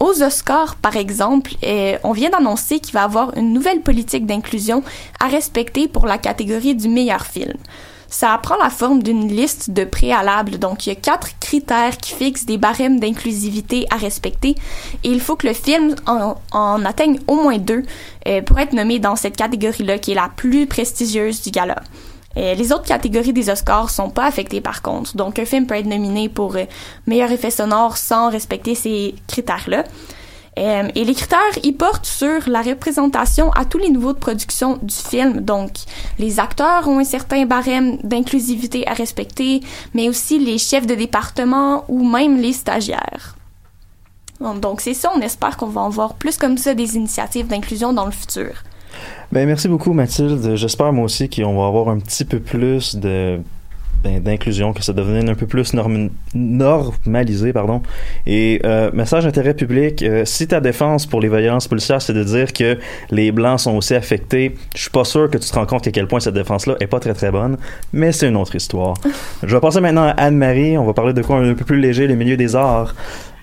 [0.00, 4.24] Aux Oscars, par exemple, eh, on vient d'annoncer qu'il va y avoir une nouvelle politique
[4.24, 4.82] d'inclusion
[5.22, 7.52] à respecter pour la catégorie du meilleur film.
[8.08, 10.58] Ça prend la forme d'une liste de préalables.
[10.58, 14.54] Donc, il y a quatre critères qui fixent des barèmes d'inclusivité à respecter
[15.04, 17.82] et il faut que le film en, atteigne au moins deux
[18.24, 21.82] eh, pour être nommé dans cette catégorie-là qui est la plus prestigieuse du gala.
[22.36, 25.16] Euh, les autres catégories des Oscars sont pas affectées par contre.
[25.16, 26.64] Donc un film peut être nominé pour euh,
[27.06, 29.84] meilleur effet sonore sans respecter ces critères-là.
[30.58, 34.78] Euh, et les critères, ils portent sur la représentation à tous les niveaux de production
[34.82, 35.40] du film.
[35.40, 35.70] Donc,
[36.18, 39.60] les acteurs ont un certain barème d'inclusivité à respecter,
[39.94, 43.36] mais aussi les chefs de département ou même les stagiaires.
[44.40, 47.92] Donc, c'est ça, on espère qu'on va en voir plus comme ça des initiatives d'inclusion
[47.92, 48.64] dans le futur.
[49.32, 50.56] Ben, merci beaucoup, Mathilde.
[50.56, 53.38] J'espère, moi aussi, qu'on va avoir un petit peu plus de
[54.02, 55.74] ben, d'inclusion, que ça devienne un peu plus
[56.34, 57.82] normalisé, pardon.
[58.26, 62.24] Et euh, message d'intérêt public, euh, si ta défense pour les violences policières, c'est de
[62.24, 62.78] dire que
[63.10, 65.90] les blancs sont aussi affectés, je suis pas sûr que tu te rends compte à
[65.90, 67.58] quel point cette défense-là est pas très très bonne,
[67.92, 68.94] mais c'est une autre histoire.
[69.42, 70.78] je vais passer maintenant à Anne-Marie.
[70.78, 72.94] On va parler de quoi un peu plus léger, le milieu des arts.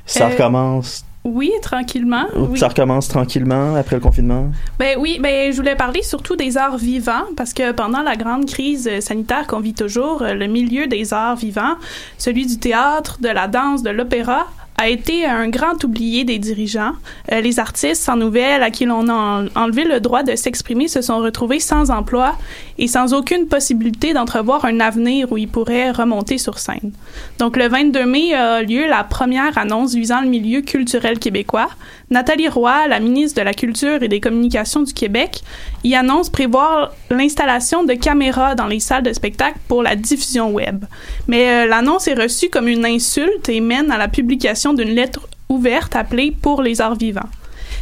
[0.08, 1.06] Ça Euh, recommence.
[1.28, 2.26] Oui, tranquillement.
[2.36, 2.58] Oui.
[2.58, 4.50] Ça recommence tranquillement après le confinement?
[4.80, 8.46] Ben oui, ben je voulais parler surtout des arts vivants parce que pendant la grande
[8.46, 11.76] crise euh, sanitaire qu'on vit toujours, euh, le milieu des arts vivants,
[12.18, 14.48] celui du théâtre, de la danse, de l'opéra,
[14.80, 16.92] a été un grand oublié des dirigeants.
[17.32, 20.88] Euh, les artistes sans nouvelles à qui l'on a en- enlevé le droit de s'exprimer
[20.88, 22.36] se sont retrouvés sans emploi
[22.78, 26.92] et sans aucune possibilité d'entrevoir un avenir où ils pourraient remonter sur scène.
[27.40, 31.70] Donc le 22 mai a lieu la première annonce visant le milieu culturel québécois.
[32.10, 35.42] Nathalie Roy, la ministre de la Culture et des Communications du Québec,
[35.84, 40.86] y annonce prévoir l'installation de caméras dans les salles de spectacle pour la diffusion web.
[41.28, 45.28] Mais euh, l'annonce est reçue comme une insulte et mène à la publication d'une lettre
[45.50, 47.30] ouverte appelée Pour les arts vivants.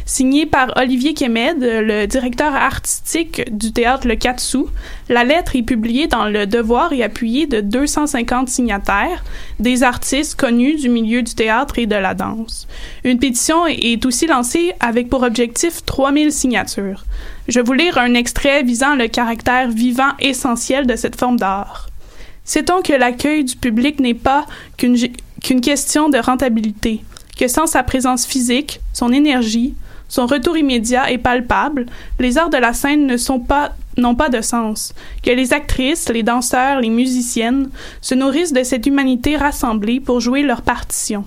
[0.08, 4.70] Signée par Olivier Kemed, le directeur artistique du théâtre Le 4 sous,
[5.08, 9.24] la lettre est publiée dans Le Devoir et appuyée de 250 signataires,
[9.58, 12.68] des artistes connus du milieu du théâtre et de la danse.
[13.02, 17.04] Une pétition est aussi lancée avec pour objectif 3000 signatures.
[17.48, 21.88] Je vais vous lire un extrait visant le caractère vivant essentiel de cette forme d'art.
[22.44, 27.02] Sait-on que l'accueil du public n'est pas qu'une question de rentabilité,
[27.36, 29.74] que sans sa présence physique, son énergie,
[30.08, 31.86] son retour immédiat et palpable,
[32.18, 34.92] les arts de la scène ne sont pas n'ont pas de sens,
[35.22, 37.70] que les actrices, les danseurs, les musiciennes
[38.02, 41.24] se nourrissent de cette humanité rassemblée pour jouer leur partition.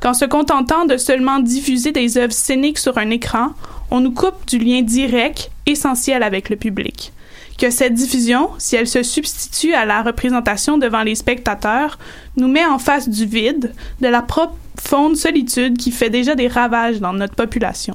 [0.00, 3.50] Qu'en se contentant de seulement diffuser des œuvres scéniques sur un écran,
[3.90, 7.12] on nous coupe du lien direct, essentiel avec le public.
[7.58, 11.98] Que cette diffusion, si elle se substitue à la représentation devant les spectateurs,
[12.36, 16.98] nous met en face du vide, de la profonde solitude qui fait déjà des ravages
[16.98, 17.94] dans notre population.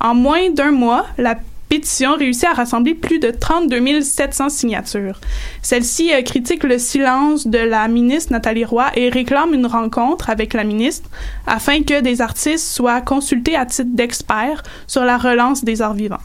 [0.00, 1.36] En moins d'un mois, la
[1.68, 5.20] pétition réussit à rassembler plus de 32 700 signatures.
[5.62, 10.52] Celle-ci euh, critique le silence de la ministre Nathalie Roy et réclame une rencontre avec
[10.52, 11.08] la ministre
[11.46, 16.18] afin que des artistes soient consultés à titre d'experts sur la relance des arts vivants.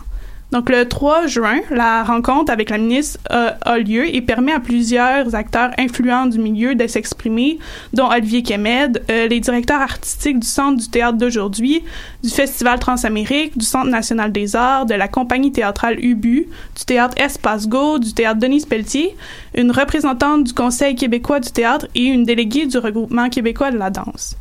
[0.51, 4.59] Donc le 3 juin, la rencontre avec la ministre euh, a lieu et permet à
[4.59, 7.57] plusieurs acteurs influents du milieu de s'exprimer,
[7.93, 11.83] dont Olivier Kemed, euh, les directeurs artistiques du Centre du théâtre d'aujourd'hui,
[12.23, 17.19] du Festival Transamérique, du Centre national des arts, de la compagnie théâtrale UBU, du théâtre
[17.19, 19.15] Espace Go, du théâtre Denise Pelletier,
[19.55, 23.89] une représentante du Conseil québécois du théâtre et une déléguée du regroupement québécois de la
[23.89, 24.37] danse.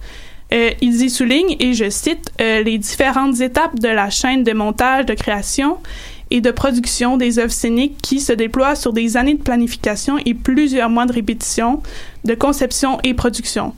[0.54, 4.52] Euh, ils y soulignent, et je cite, euh, les différentes étapes de la chaîne de
[4.52, 5.78] montage, de création
[6.30, 10.34] et de production des œuvres scéniques qui se déploient sur des années de planification et
[10.34, 11.82] plusieurs mois de répétition,
[12.24, 13.74] de conception et production,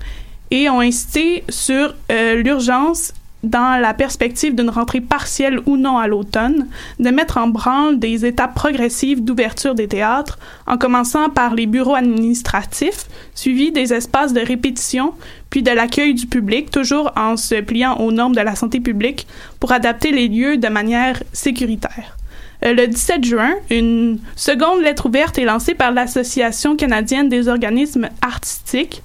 [0.51, 3.15] et ont insisté sur euh, l'urgence
[3.48, 6.66] dans la perspective d'une rentrée partielle ou non à l'automne,
[6.98, 11.94] de mettre en branle des étapes progressives d'ouverture des théâtres, en commençant par les bureaux
[11.94, 15.12] administratifs, suivis des espaces de répétition,
[15.50, 19.26] puis de l'accueil du public, toujours en se pliant aux normes de la santé publique
[19.61, 22.16] pour adapter les lieux de manière sécuritaire.
[22.64, 28.09] Euh, Le 17 juin, une seconde lettre ouverte est lancée par l'Association canadienne des organismes
[28.22, 29.02] artistiques.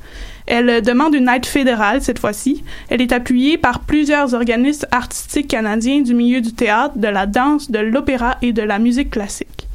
[0.48, 2.64] Elle demande une aide fédérale cette fois-ci.
[2.90, 7.70] Elle est appuyée par plusieurs organismes artistiques canadiens du milieu du théâtre, de la danse,
[7.72, 9.68] de l'opéra et de la musique classique.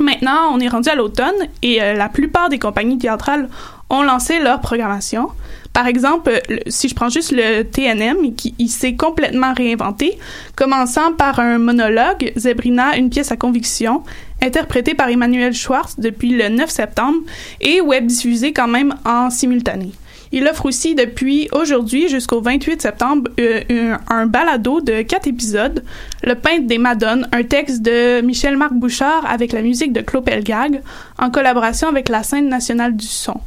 [0.00, 3.48] Maintenant, on est rendu à l'automne et euh, la plupart des compagnies théâtrales
[3.90, 5.28] ont lancé leur programmation.
[5.72, 10.18] Par exemple, le- si je prends juste le TNM, qui il s'est complètement réinventé,
[10.56, 14.02] commençant par un monologue, Zebrina, une pièce à conviction,
[14.44, 17.18] interprétée par Emmanuel Schwartz depuis le 9 septembre
[17.60, 19.92] et web diffusée quand même en simultané.
[20.32, 25.84] Il offre aussi depuis aujourd'hui jusqu'au 28 septembre euh, un, un balado de quatre épisodes,
[26.24, 30.82] Le peintre des Madones, un texte de Michel-Marc Bouchard avec la musique de Claude Pelgag,
[31.18, 33.40] en collaboration avec la scène nationale du son.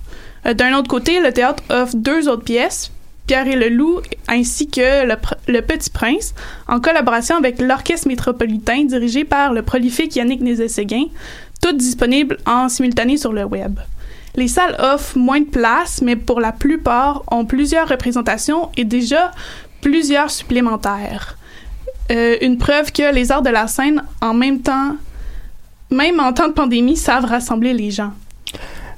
[0.46, 2.92] Euh, D'un autre côté, le théâtre offre deux autres pièces,
[3.28, 6.34] Pierre et le Loup ainsi que le, Petit Prince,
[6.68, 11.08] en collaboration avec l'Orchestre métropolitain dirigé par le prolifique Yannick Nézet-Séguin,
[11.62, 13.80] toutes disponibles en simultané sur le web.
[14.36, 19.32] Les salles offrent moins de place, mais pour la plupart ont plusieurs représentations et déjà
[19.82, 21.38] plusieurs supplémentaires.
[22.12, 24.96] Euh, une preuve que les arts de la scène, en même temps,
[25.90, 28.14] même en temps de pandémie, savent rassembler les gens.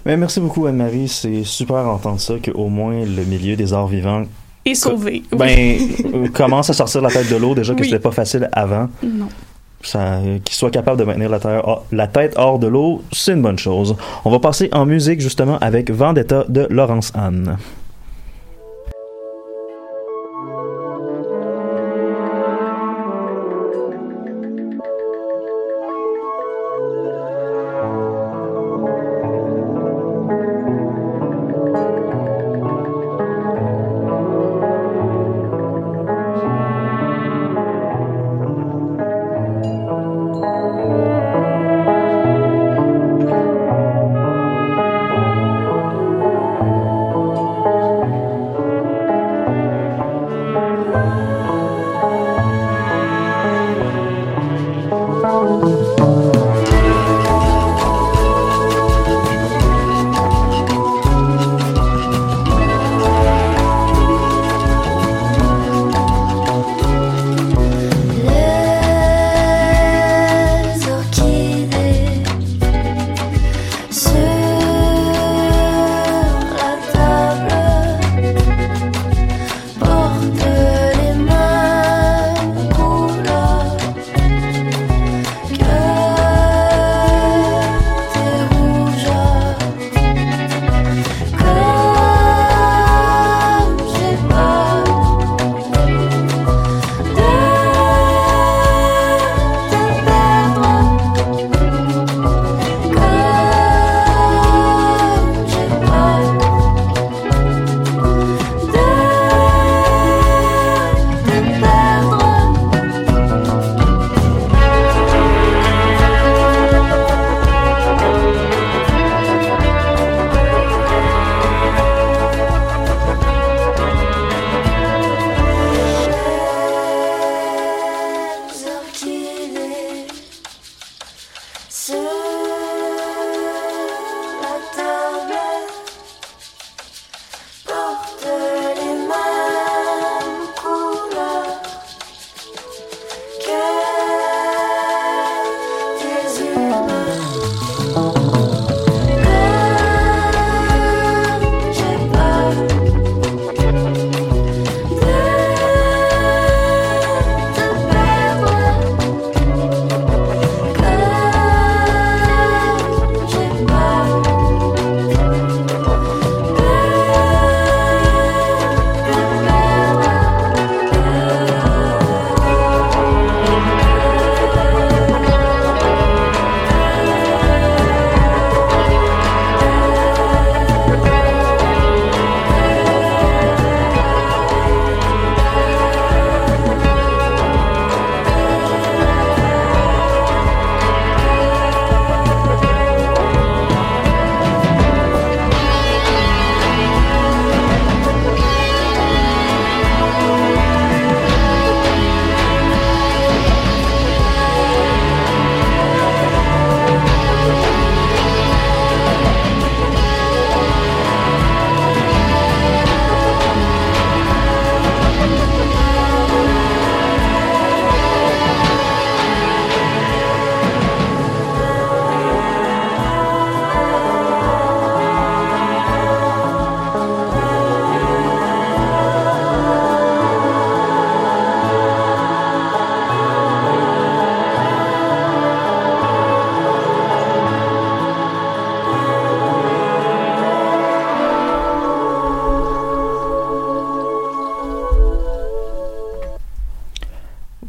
[0.09, 1.07] Ben, merci beaucoup, Anne-Marie.
[1.07, 4.23] C'est super d'entendre ça, qu'au moins le milieu des arts vivants
[4.65, 5.21] Et sauver.
[5.31, 5.77] ben,
[6.15, 7.85] euh, commence à sortir la tête de l'eau, déjà que Oui.
[7.89, 8.89] c'était pas facile avant.
[9.03, 9.27] Non.
[9.95, 13.33] Euh, qu'il soit capable de maintenir la, terre, hors- la tête hors de l'eau, c'est
[13.33, 13.95] une bonne chose.
[14.25, 17.57] On va passer en musique justement avec Vendetta de Laurence Anne.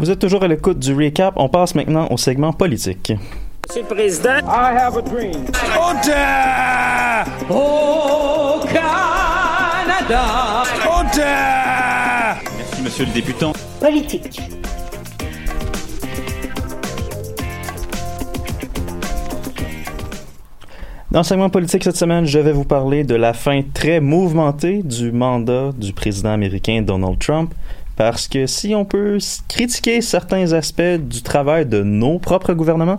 [0.00, 1.34] Vous êtes toujours à l'écoute du recap.
[1.36, 3.12] On passe maintenant au segment politique.
[3.68, 5.44] Monsieur le Président, I have a dream.
[5.76, 5.92] Au
[8.64, 9.42] Canada.
[12.56, 13.52] Merci, monsieur le députant.
[13.78, 14.40] Politique.
[21.10, 24.82] Dans le segment politique cette semaine, je vais vous parler de la fin très mouvementée
[24.82, 27.52] du mandat du président américain Donald Trump.
[28.00, 32.98] Parce que si on peut critiquer certains aspects du travail de nos propres gouvernements,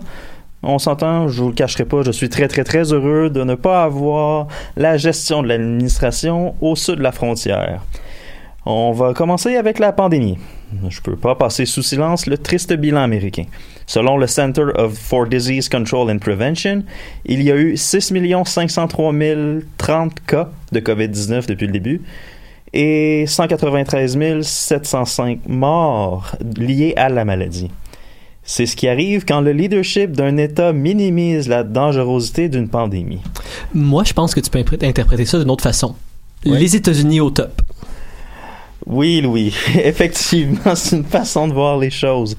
[0.62, 3.56] on s'entend, je vous le cacherai pas, je suis très très très heureux de ne
[3.56, 4.48] pas avoir
[4.78, 7.82] la gestion de l'administration au sud de la frontière.
[8.68, 10.38] On va commencer avec la pandémie.
[10.88, 13.46] Je peux pas passer sous silence le triste bilan américain.
[13.88, 16.84] Selon le Center of for Disease Control and Prevention,
[17.26, 18.14] il y a eu 6
[18.46, 19.14] 503
[19.80, 22.02] 030 cas de COVID-19 depuis le début
[22.74, 27.70] et 193 705 morts liés à la maladie.
[28.44, 33.22] C'est ce qui arrive quand le leadership d'un État minimise la dangerosité d'une pandémie.
[33.74, 35.96] Moi, je pense que tu peux interpréter ça d'une autre façon.
[36.44, 37.62] Les États-Unis au top.
[38.88, 39.54] Oui, Louis,
[39.84, 42.36] effectivement, c'est une façon de voir les choses.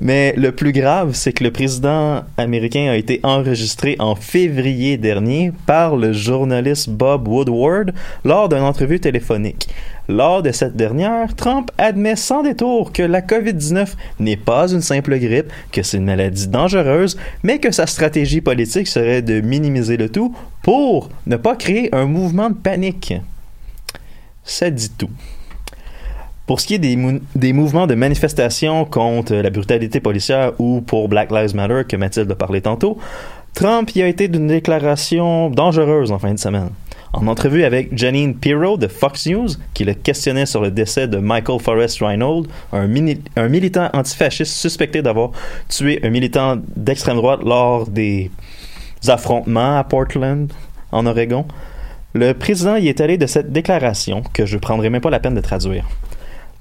[0.00, 5.52] Mais le plus grave, c'est que le président américain a été enregistré en février dernier
[5.66, 7.92] par le journaliste Bob Woodward
[8.24, 9.68] lors d'une entrevue téléphonique.
[10.08, 13.88] Lors de cette dernière, Trump admet sans détour que la COVID-19
[14.20, 18.88] n'est pas une simple grippe, que c'est une maladie dangereuse, mais que sa stratégie politique
[18.88, 23.14] serait de minimiser le tout pour ne pas créer un mouvement de panique.
[24.44, 25.10] Ça dit tout.
[26.50, 30.80] Pour ce qui est des, mou- des mouvements de manifestation contre la brutalité policière ou
[30.80, 32.98] pour Black Lives Matter que Mathilde a parlé tantôt,
[33.54, 36.70] Trump y a été d'une déclaration dangereuse en fin de semaine.
[37.12, 41.18] En entrevue avec Janine Pirro de Fox News, qui le questionnait sur le décès de
[41.18, 42.88] Michael Forrest Reinhold, un,
[43.36, 45.30] un militant antifasciste suspecté d'avoir
[45.68, 48.28] tué un militant d'extrême droite lors des
[49.06, 50.52] affrontements à Portland,
[50.90, 51.44] en Oregon,
[52.12, 55.36] le président y est allé de cette déclaration que je prendrai même pas la peine
[55.36, 55.86] de traduire.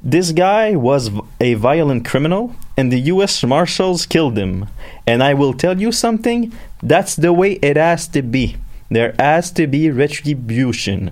[0.01, 3.43] This guy was a violent criminal, and the U.S.
[3.43, 4.67] Marshals killed him.
[5.05, 8.55] And I will tell you something that's the way it has to be.
[8.89, 11.11] There has to be retribution.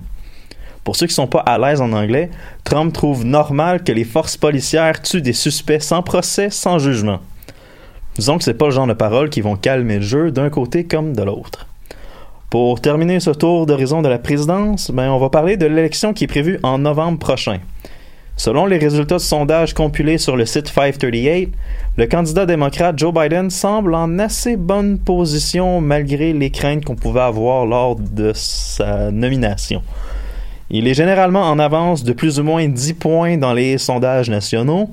[0.84, 2.30] Pour ceux qui sont pas à l'aise en anglais,
[2.64, 7.20] Trump trouve normal que les forces policières tuent des suspects sans procès, sans jugement.
[8.16, 10.84] Disons que c'est pas le genre de paroles qui vont calmer le jeu d'un côté
[10.84, 11.66] comme de l'autre.
[12.48, 16.24] Pour terminer ce tour d'horizon de la présidence, ben, on va parler de l'élection qui
[16.24, 17.58] est prévue en novembre prochain.
[18.38, 21.52] Selon les résultats de sondage compilés sur le site 538,
[21.96, 27.20] le candidat démocrate Joe Biden semble en assez bonne position malgré les craintes qu'on pouvait
[27.20, 29.82] avoir lors de sa nomination.
[30.70, 34.88] Il est généralement en avance de plus ou moins 10 points dans les sondages nationaux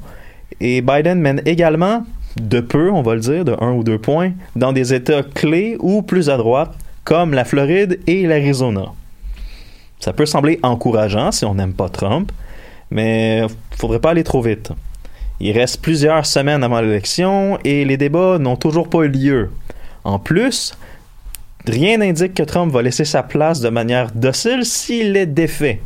[0.60, 2.04] et Biden mène également,
[2.42, 5.78] de peu, on va le dire, de 1 ou 2 points, dans des États clés
[5.82, 6.72] ou plus à droite,
[7.04, 8.86] comme la Floride et l'Arizona.
[10.00, 12.32] Ça peut sembler encourageant si on n'aime pas Trump,
[12.92, 13.46] mais
[13.78, 14.72] faudrait pas aller trop vite.
[15.40, 19.50] Il reste plusieurs semaines avant l'élection et les débats n'ont toujours pas eu lieu.
[20.04, 20.78] En plus,
[21.66, 25.82] rien n'indique que Trump va laisser sa place de manière docile s'il est défait.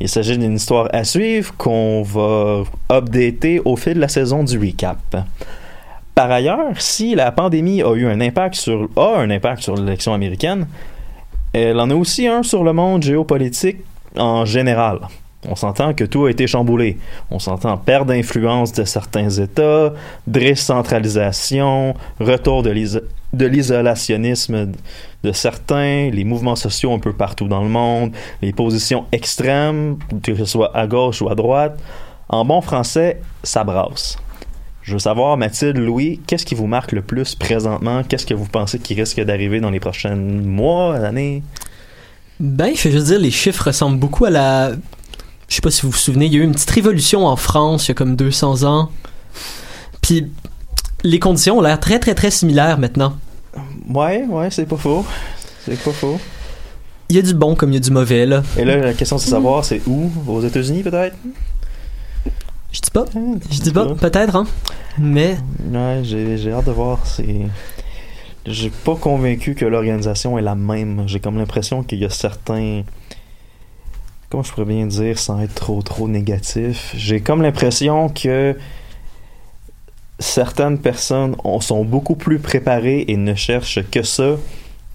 [0.00, 4.56] Il s'agit d'une histoire à suivre qu'on va updater au fil de la saison du
[4.56, 5.16] recap.
[6.14, 10.14] Par ailleurs, si la pandémie a eu un impact sur a un impact sur l'élection
[10.14, 10.66] américaine,
[11.52, 13.78] elle en a aussi un sur le monde géopolitique
[14.16, 15.00] en général.
[15.46, 16.98] On s'entend que tout a été chamboulé.
[17.30, 19.92] On s'entend perte d'influence de certains États,
[20.26, 23.00] décentralisation, retour de l'iso-
[23.32, 24.72] de l'isolationnisme
[25.22, 28.12] de certains, les mouvements sociaux un peu partout dans le monde,
[28.42, 31.78] les positions extrêmes, que ce soit à gauche ou à droite.
[32.28, 34.16] En bon français, ça brasse.
[34.82, 38.02] Je veux savoir, Mathilde, Louis, qu'est-ce qui vous marque le plus présentement?
[38.02, 41.42] Qu'est-ce que vous pensez qui risque d'arriver dans les prochains mois, années?
[42.40, 44.70] Ben, je veux dire, les chiffres ressemblent beaucoup à la.
[45.48, 47.36] Je sais pas si vous vous souvenez, il y a eu une petite révolution en
[47.36, 48.90] France il y a comme 200 ans.
[50.02, 50.30] Puis
[51.02, 53.14] les conditions ont l'air très très très similaires maintenant.
[53.88, 55.04] Ouais, ouais, c'est pas faux.
[55.64, 56.18] C'est pas faux.
[57.08, 58.42] Il y a du bon comme il y a du mauvais, là.
[58.58, 60.10] Et là, la question, c'est de savoir, c'est où?
[60.26, 61.16] Aux États-Unis, peut-être?
[62.70, 63.06] Je dis pas.
[63.50, 64.46] Je dis pas, peut-être, hein.
[64.98, 65.38] Mais
[65.72, 67.06] Ouais, j'ai j'ai hâte de voir.
[67.06, 67.46] C'est.
[68.44, 71.04] J'ai pas convaincu que l'organisation est la même.
[71.06, 72.82] J'ai comme l'impression qu'il y a certains.
[74.30, 76.92] Comment je pourrais bien dire sans être trop trop négatif?
[76.96, 78.56] J'ai comme l'impression que
[80.18, 84.36] certaines personnes ont- sont beaucoup plus préparées et ne cherchent que ça.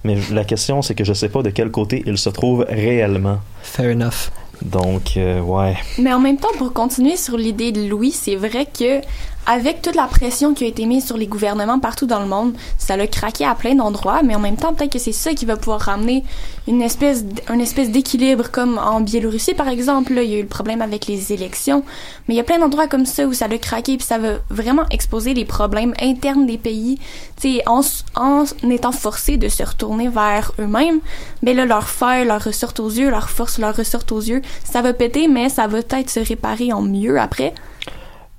[0.04, 3.40] Mais la question, c'est que je sais pas de quel côté ils se trouvent réellement.
[3.62, 4.30] fair enough.
[4.62, 5.76] Donc, euh, ouais.
[5.98, 9.02] Mais en même temps, pour continuer sur l'idée de Louis, c'est vrai que
[9.46, 12.54] avec toute la pression qui a été mise sur les gouvernements partout dans le monde,
[12.78, 15.46] ça l'a craqué à plein d'endroits, mais en même temps, peut-être que c'est ça qui
[15.46, 16.24] va pouvoir ramener
[16.68, 20.14] une espèce, une espèce d'équilibre, comme en Biélorussie, par exemple.
[20.14, 21.84] Là, il y a eu le problème avec les élections,
[22.28, 24.36] mais il y a plein d'endroits comme ça où ça l'a craqué, puis ça va
[24.50, 27.00] vraiment exposer les problèmes internes des pays.
[27.40, 27.82] Tu en,
[28.16, 31.00] en étant forcés de se retourner vers eux-mêmes,
[31.42, 34.42] ben là, leur fer leur ressortent aux yeux, leur force leur ressortent aux yeux.
[34.64, 37.54] Ça va péter, mais ça va peut-être se réparer en mieux après.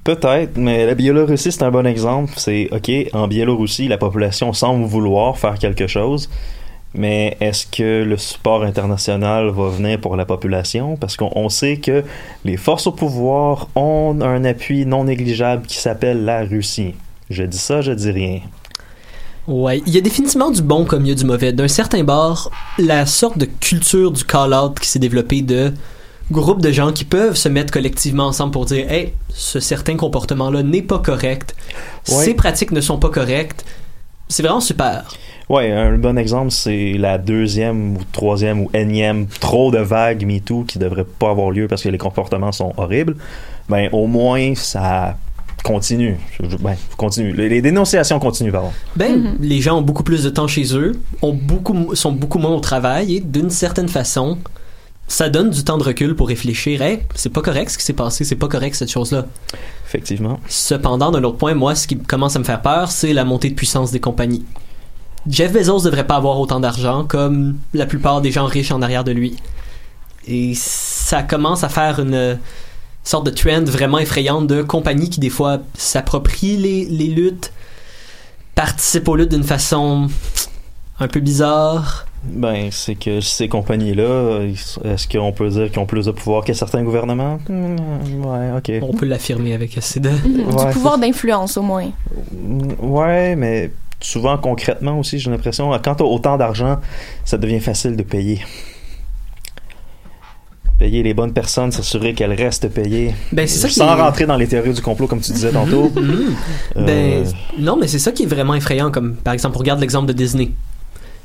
[0.05, 2.35] Peut-être, mais la Biélorussie, c'est un bon exemple.
[2.37, 6.29] C'est, OK, en Biélorussie, la population semble vouloir faire quelque chose,
[6.93, 10.97] mais est-ce que le support international va venir pour la population?
[10.97, 12.05] Parce qu'on on sait que
[12.45, 16.95] les forces au pouvoir ont un appui non négligeable qui s'appelle la Russie.
[17.31, 18.41] Je dis ça, je dis rien.
[19.47, 21.53] Ouais, il y a définitivement du bon comme il y a du mauvais.
[21.53, 25.73] D'un certain bord, la sorte de culture du call-out qui s'est développée de
[26.31, 30.63] groupes de gens qui peuvent se mettre collectivement ensemble pour dire Hey, ce certain comportement-là
[30.63, 31.55] n'est pas correct,
[32.09, 32.25] Ouais.
[32.25, 33.65] ces pratiques ne sont pas correctes.
[34.29, 35.05] C'est vraiment super.
[35.51, 40.65] Ouais, un bon exemple, c'est la deuxième ou troisième ou énième trop de vagues MeToo
[40.65, 43.17] qui devrait pas avoir lieu parce que les comportements sont horribles.
[43.69, 45.19] Ben, au moins, ça
[45.63, 46.17] continue.
[46.61, 47.33] Ben, continue.
[47.35, 48.71] Les, les dénonciations continuent, pardon.
[48.97, 52.55] Ben, les gens ont beaucoup plus de temps chez eux, ont beaucoup, sont beaucoup moins
[52.55, 54.39] au travail et d'une certaine façon,
[55.09, 56.83] ça donne du temps de recul pour réfléchir.
[56.83, 59.27] Hey, c'est pas correct ce qui s'est passé, c'est pas correct cette chose-là.
[59.87, 60.41] Effectivement.
[60.49, 63.51] Cependant, d'un autre point, moi, ce qui commence à me faire peur, c'est la montée
[63.51, 64.45] de puissance des compagnies.
[65.29, 69.05] Jeff Bezos devrait pas avoir autant d'argent comme la plupart des gens riches en arrière
[69.05, 69.37] de lui.
[70.27, 72.39] Et ça commence à faire une
[73.05, 77.53] sorte de trend vraiment effrayante de compagnies qui, des fois, s'approprient les, les luttes,
[78.55, 80.09] participent aux luttes d'une façon
[80.99, 82.07] un peu bizarre.
[82.27, 84.41] Ben, c'est que ces compagnies-là,
[84.85, 87.39] est-ce qu'on peut dire qu'ils ont plus de pouvoir que certains gouvernements?
[87.49, 87.77] Hmm,
[88.25, 88.73] ouais, ok.
[88.83, 90.09] On peut l'affirmer avec assez de...
[90.11, 91.91] Ouais, du pouvoir d'influence, au moins.
[92.81, 93.71] Ouais, mais
[94.01, 96.79] souvent concrètement aussi, j'ai l'impression, quand t'as autant d'argent,
[97.25, 98.41] ça devient facile de payer.
[100.79, 103.15] Payer les bonnes personnes, s'assurer qu'elles restent payées.
[103.33, 105.53] Ben, c'est ça qui Sans est- rentrer dans les théories du complot, comme tu disais
[105.53, 105.89] tantôt.
[105.95, 106.35] Mhm.
[106.77, 107.25] Euh, Ben,
[107.59, 108.91] non, mais c'est ça qui est vraiment effrayant.
[108.91, 110.51] Comme par exemple, on regarde l'exemple de Disney,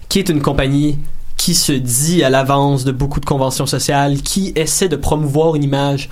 [0.09, 0.97] qui est une compagnie
[1.37, 5.63] qui se dit à l'avance de beaucoup de conventions sociales, qui essaie de promouvoir une
[5.63, 6.09] image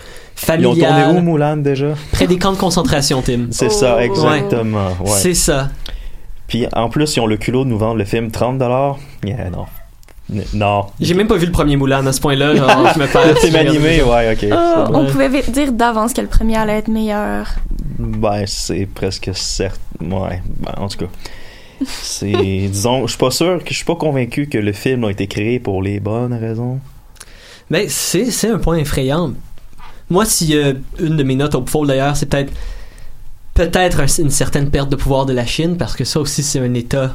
[0.58, 1.88] ils ont tourné où, familiale Moulin, déjà?
[2.14, 3.48] près des camps de concentration, Tim.
[3.52, 4.91] C'est ça, exactement.
[5.02, 5.10] Ouais.
[5.10, 5.70] C'est ça.
[6.48, 8.95] Puis en plus, ils ont le culot de nous vendre le film 30$.
[9.26, 9.66] Yeah, non.
[10.54, 10.86] Non.
[11.00, 12.56] J'ai même pas vu le premier Moulin à ce point-là.
[12.56, 13.38] genre, je me perds.
[13.39, 14.50] Film animé, ouais, ok.
[14.52, 17.48] Ah, C'est on pouvait dire d'avance que le premier allait être meilleur.
[18.00, 19.82] Ben, c'est presque certes.
[20.02, 21.06] Ouais, ben, en tout cas.
[21.86, 22.32] C'est.
[22.32, 25.28] disons, je suis pas sûr, que je suis pas convaincu que le film a été
[25.28, 26.80] créé pour les bonnes raisons.
[27.69, 29.34] Mais c'est, c'est un point effrayant.
[30.09, 32.53] Moi, si euh, une de mes notes au fall d'ailleurs, c'est peut-être
[33.53, 36.59] peut-être un- une certaine perte de pouvoir de la Chine, parce que ça aussi, c'est
[36.59, 37.13] un État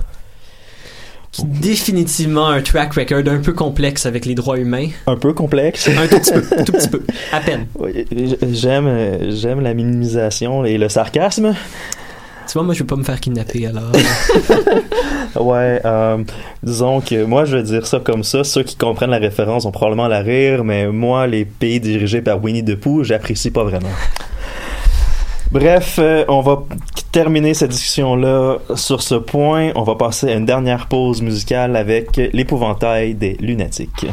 [1.30, 4.88] qui définitivement a un track record un peu complexe avec les droits humains.
[5.06, 5.88] Un peu complexe.
[5.88, 7.02] Un tout petit peu, tout petit peu,
[7.32, 7.66] à peine.
[7.78, 8.04] Oui,
[8.52, 11.54] J'aime, euh, j'aime la minimisation et le sarcasme.
[12.46, 13.92] Tu vois, moi, je vais pas me faire kidnapper alors.
[15.36, 16.22] Ouais, euh,
[16.62, 18.44] disons que moi, je vais dire ça comme ça.
[18.44, 22.42] Ceux qui comprennent la référence vont probablement la rire, mais moi, les pays dirigés par
[22.42, 23.88] Winnie the Pooh, j'apprécie pas vraiment.
[25.50, 26.64] Bref, euh, on va
[27.12, 29.70] terminer cette discussion-là sur ce point.
[29.74, 34.06] On va passer à une dernière pause musicale avec l'épouvantail des lunatiques.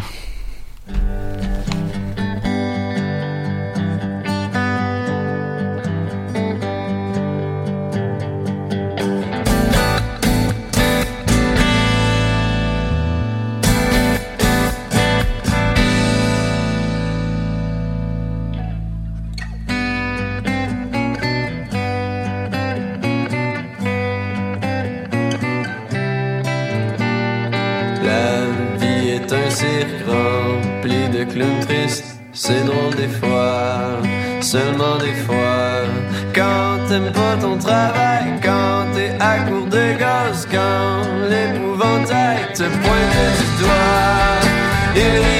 [42.60, 45.39] Te pointe du doigt,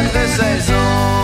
[0.00, 1.19] Quatre saisons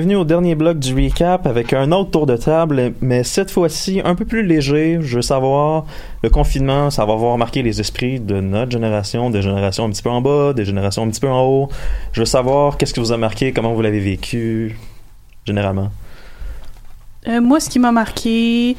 [0.00, 4.00] Bienvenue au dernier bloc du recap avec un autre tour de table, mais cette fois-ci
[4.02, 4.96] un peu plus léger.
[5.02, 5.84] Je veux savoir,
[6.22, 10.00] le confinement, ça va avoir marqué les esprits de notre génération, des générations un petit
[10.00, 11.68] peu en bas, des générations un petit peu en haut.
[12.12, 14.78] Je veux savoir qu'est-ce qui vous a marqué, comment vous l'avez vécu,
[15.44, 15.90] généralement?
[17.28, 18.78] Euh, moi, ce qui m'a marqué,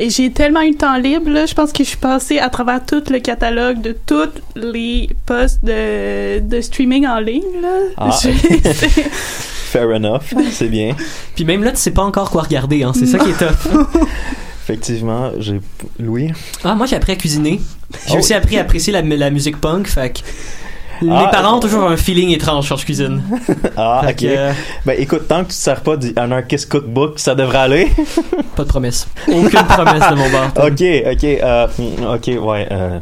[0.00, 2.48] et j'ai tellement eu de temps libre, là, je pense que je suis passée à
[2.48, 7.44] travers tout le catalogue de tous les postes de, de streaming en ligne.
[7.62, 7.68] Là.
[7.98, 8.10] Ah.
[9.70, 10.96] Fair enough, c'est bien.
[11.34, 12.92] Puis même là, tu sais pas encore quoi regarder, hein.
[12.94, 13.68] C'est ça qui est tough.
[14.64, 15.60] Effectivement, j'ai
[15.98, 16.32] Louis.
[16.64, 17.60] Ah, moi, j'ai appris à cuisiner.
[18.06, 18.18] J'ai Oh.
[18.18, 20.18] aussi appris à apprécier la, la musique punk, fait que...
[21.02, 23.22] Les Ah, parents ont toujours un feeling étrange quand je cuisine.
[23.74, 24.16] Ah, Fait ok.
[24.18, 24.52] que, euh,
[24.84, 27.88] Ben écoute, tant que tu ne sers pas du Anarchist Cookbook, ça devrait aller.
[28.54, 29.08] Pas de promesse.
[29.26, 30.52] Aucune promesse de mon bar.
[30.58, 31.66] Ok, ok, euh,
[32.16, 32.68] ok, ouais.
[32.70, 32.98] euh,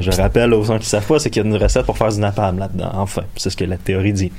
[0.00, 2.08] je rappelle aux gens qui savent pas, c'est qu'il y a une recette pour faire
[2.12, 2.90] du napalm là-dedans.
[2.94, 4.32] Enfin, c'est ce que la théorie dit.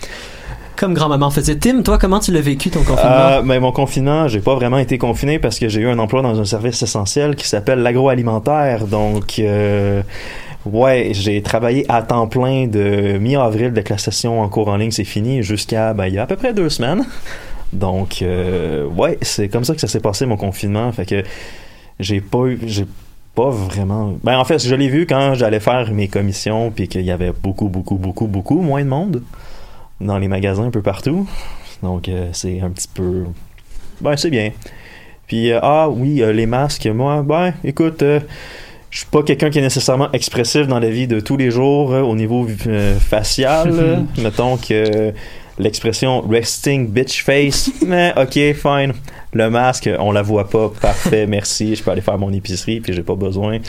[0.79, 1.57] Comme grand-maman faisait.
[1.57, 3.11] Tim, toi, comment tu l'as vécu ton confinement?
[3.11, 6.21] Euh, ben, mon confinement, j'ai pas vraiment été confiné parce que j'ai eu un emploi
[6.21, 8.87] dans un service essentiel qui s'appelle l'agroalimentaire.
[8.87, 10.01] Donc, euh,
[10.65, 14.77] ouais, j'ai travaillé à temps plein de mi-avril dès que la session en cours en
[14.77, 17.05] ligne s'est finie jusqu'à, ben, il y a à peu près deux semaines.
[17.73, 20.89] Donc, euh, ouais, c'est comme ça que ça s'est passé mon confinement.
[20.93, 21.23] Fait que
[21.99, 22.85] j'ai pas eu, j'ai
[23.35, 24.13] pas vraiment.
[24.23, 27.33] Ben, en fait, je l'ai vu quand j'allais faire mes commissions puis qu'il y avait
[27.33, 29.21] beaucoup, beaucoup, beaucoup, beaucoup moins de monde
[30.01, 31.27] dans les magasins un peu partout.
[31.83, 33.25] Donc, euh, c'est un petit peu.
[34.01, 34.51] Ben, c'est bien.
[35.27, 38.03] Puis, euh, ah oui, euh, les masques, moi, ben, écoute,
[38.89, 41.91] je suis pas quelqu'un qui est nécessairement expressif dans la vie de tous les jours
[41.91, 42.47] au niveau
[42.99, 44.05] facial.
[44.17, 45.13] Mettons que
[45.59, 48.93] l'expression resting bitch face, mais ok, fine.
[49.33, 51.75] Le masque, on la voit pas, parfait, merci.
[51.75, 53.59] Je peux aller faire mon épicerie, puis j'ai pas besoin.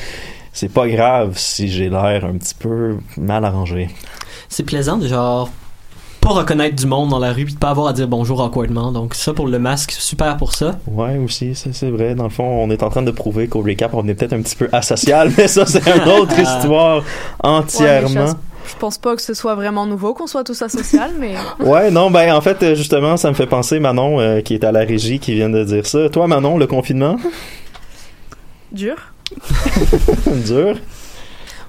[0.52, 3.88] C'est pas grave si j'ai l'air un petit peu mal arrangé.
[4.48, 5.50] C'est plaisant genre
[6.20, 8.92] pas reconnaître du monde dans la rue puis de pas avoir à dire bonjour awkwardement.
[8.92, 10.78] Donc ça pour le masque, super pour ça.
[10.86, 12.14] Ouais, aussi, ça, c'est vrai.
[12.14, 14.42] Dans le fond, on est en train de prouver qu'au recap, on est peut-être un
[14.42, 17.02] petit peu asocial, mais ça, c'est une autre histoire
[17.42, 18.26] entièrement.
[18.26, 18.32] Ouais,
[18.68, 21.34] Je pense pas que ce soit vraiment nouveau qu'on soit tous asocial, mais.
[21.60, 24.64] Ouais, non, ben en fait, euh, justement, ça me fait penser Manon, euh, qui est
[24.64, 26.08] à la régie, qui vient de dire ça.
[26.10, 27.16] Toi, Manon, le confinement,
[28.72, 28.96] Dur.
[30.46, 30.76] dur.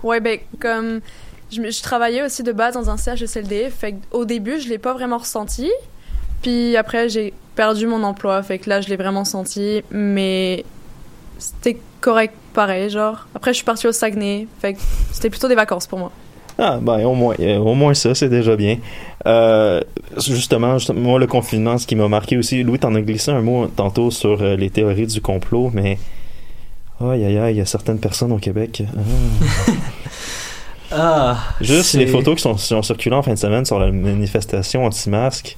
[0.03, 0.99] Ouais, ben, comme.
[1.51, 5.17] Je, travaillais aussi de base dans un CHSLD, fait au début, je l'ai pas vraiment
[5.17, 5.69] ressenti.
[6.41, 10.63] Puis après, j'ai perdu mon emploi, fait que là, je l'ai vraiment senti, mais
[11.37, 13.27] c'était correct pareil, genre.
[13.35, 14.79] Après, je suis partie au Saguenay, fait que
[15.11, 16.11] c'était plutôt des vacances pour moi.
[16.57, 18.77] Ah, ben au moins, euh, au moins ça, c'est déjà bien.
[19.25, 19.81] Euh,
[20.17, 23.41] justement, juste- moi, le confinement, ce qui m'a marqué aussi, Louis, t'en as glissé un
[23.41, 25.97] mot tantôt sur euh, les théories du complot, mais.
[26.99, 28.83] Aïe, aïe, aïe, il y a certaines personnes au Québec.
[28.95, 29.71] ah.
[30.91, 34.85] Ah, Juste les photos qui sont, sont circulées en fin de semaine sur la manifestation
[34.85, 35.57] anti-masque.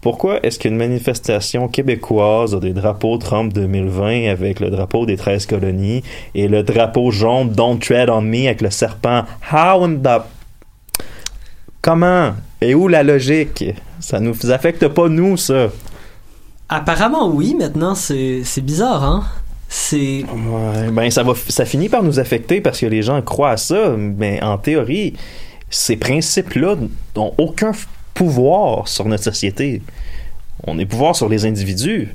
[0.00, 5.46] Pourquoi est-ce qu'une manifestation québécoise a des drapeaux Trump 2020 avec le drapeau des 13
[5.46, 6.02] colonies
[6.34, 9.24] et le drapeau jaune Don't Tread on Me avec le serpent?
[9.50, 10.22] How in the...
[11.80, 12.34] Comment?
[12.60, 13.64] Et où la logique?
[14.00, 15.68] Ça nous affecte pas nous, ça.
[16.68, 19.24] Apparemment oui, maintenant c'est bizarre hein?
[19.76, 20.24] C'est
[20.92, 23.96] ben ça va, ça finit par nous affecter parce que les gens croient à ça,
[23.98, 25.14] mais en théorie,
[25.68, 26.76] ces principes-là
[27.16, 27.72] n'ont aucun
[28.14, 29.82] pouvoir sur notre société.
[30.64, 32.14] On a pouvoir sur les individus.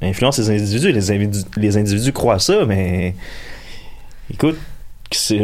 [0.00, 0.92] Influence les individus,
[1.58, 3.14] les, individus, croient à ça, mais
[4.32, 4.56] écoute,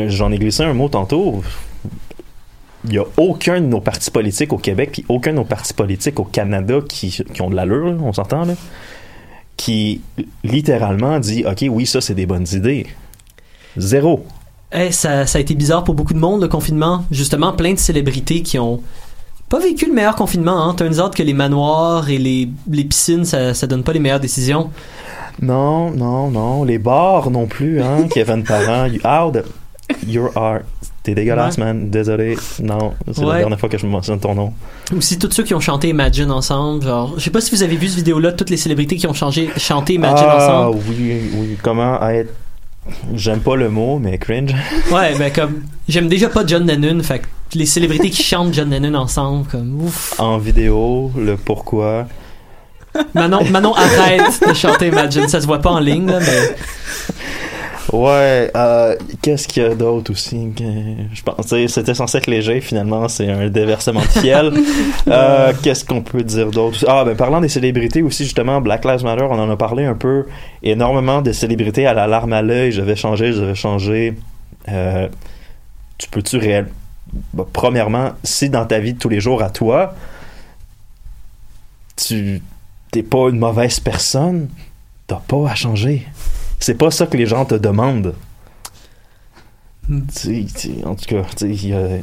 [0.06, 1.42] j'en ai glissé un mot tantôt.
[2.84, 5.74] Il n'y a aucun de nos partis politiques au Québec, puis aucun de nos partis
[5.74, 8.54] politiques au Canada qui, ont de l'allure, là, on s'entend, là,
[9.61, 10.00] qui
[10.42, 12.86] littéralement dit Ok, oui, ça, c'est des bonnes idées.
[13.76, 14.24] Zéro.
[14.72, 17.04] Eh, ça, ça a été bizarre pour beaucoup de monde le confinement.
[17.11, 18.80] Justement, plein de célébrités qui ont
[19.50, 20.62] pas vécu le meilleur confinement.
[20.64, 20.74] Hein.
[20.74, 24.20] Turns out que les manoirs et les, les piscines, ça, ça donne pas les meilleures
[24.20, 24.70] décisions.
[25.42, 26.64] Non, non, non.
[26.64, 28.86] Les bars non plus, hein, Kevin Parent.
[28.86, 29.00] You,
[29.32, 29.44] the-
[30.06, 30.61] you are.
[31.03, 31.64] T'es dégueulasse, Ouais.
[31.64, 31.88] man.
[31.88, 32.36] Désolé.
[32.62, 34.53] Non, c'est la dernière fois que je mentionne ton nom.
[34.94, 36.84] Aussi tous ceux qui ont chanté Imagine ensemble.
[36.84, 39.14] Genre, je sais pas si vous avez vu cette vidéo-là, toutes les célébrités qui ont
[39.14, 40.36] changé, chanté Imagine ah,
[40.68, 40.84] ensemble.
[40.88, 41.59] oui, oui.
[41.62, 42.32] Comment être.
[43.14, 44.55] J'aime pas le mot, mais cringe.
[44.92, 48.68] Ouais, ben comme j'aime déjà pas John Lennon, fait que les célébrités qui chantent John
[48.70, 50.18] Lennon ensemble, comme ouf.
[50.18, 52.07] En vidéo, le pourquoi.
[53.14, 56.57] Manon, Manon arrête de chanter Imagine, ça se voit pas en ligne là, mais
[57.93, 60.53] Ouais, euh, qu'est-ce qu'il y a d'autre aussi
[61.12, 64.53] je pense, tu sais, c'était censé être léger, finalement, c'est un déversement de fiel.
[65.09, 69.03] Euh, qu'est-ce qu'on peut dire d'autre Ah, ben parlant des célébrités aussi, justement, Black Lives
[69.03, 70.26] Matter, on en a parlé un peu,
[70.62, 74.14] énormément de célébrités à la larme à l'œil, je vais changer, je vais changer.
[74.68, 75.09] Euh,
[75.99, 76.68] tu peux-tu réel...
[77.33, 79.95] bah, premièrement, si dans ta vie de tous les jours à toi,
[81.97, 82.41] tu
[82.91, 84.49] tu t'es pas une mauvaise personne,
[85.07, 86.07] t'as pas à changer.
[86.61, 88.14] C'est pas ça que les gens te demandent.
[90.12, 90.46] Sais,
[90.84, 92.02] en tout cas, il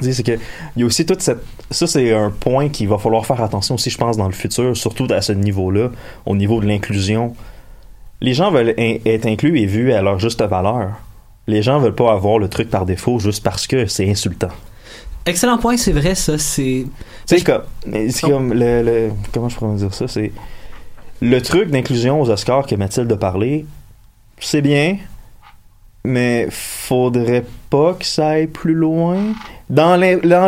[0.00, 0.32] c'est que
[0.76, 1.40] il y a aussi toute cette
[1.72, 4.76] ça c'est un point qu'il va falloir faire attention aussi je pense dans le futur
[4.76, 5.90] surtout à ce niveau-là
[6.24, 7.34] au niveau de l'inclusion
[8.20, 10.92] les gens veulent in- être inclus et vus à leur juste valeur
[11.48, 14.50] les gens veulent pas avoir le truc par défaut juste parce que c'est insultant
[15.26, 16.38] Excellent point, c'est vrai, ça.
[16.38, 16.86] C'est.
[17.26, 20.30] c'est comme c'est comme le, le- comment je pourrais dire ça c'est
[21.20, 23.66] le truc d'inclusion aux Oscars que Mathilde a parlé
[24.40, 24.98] c'est bien
[26.04, 29.34] mais faudrait pas que ça aille plus loin.
[29.68, 29.96] Dans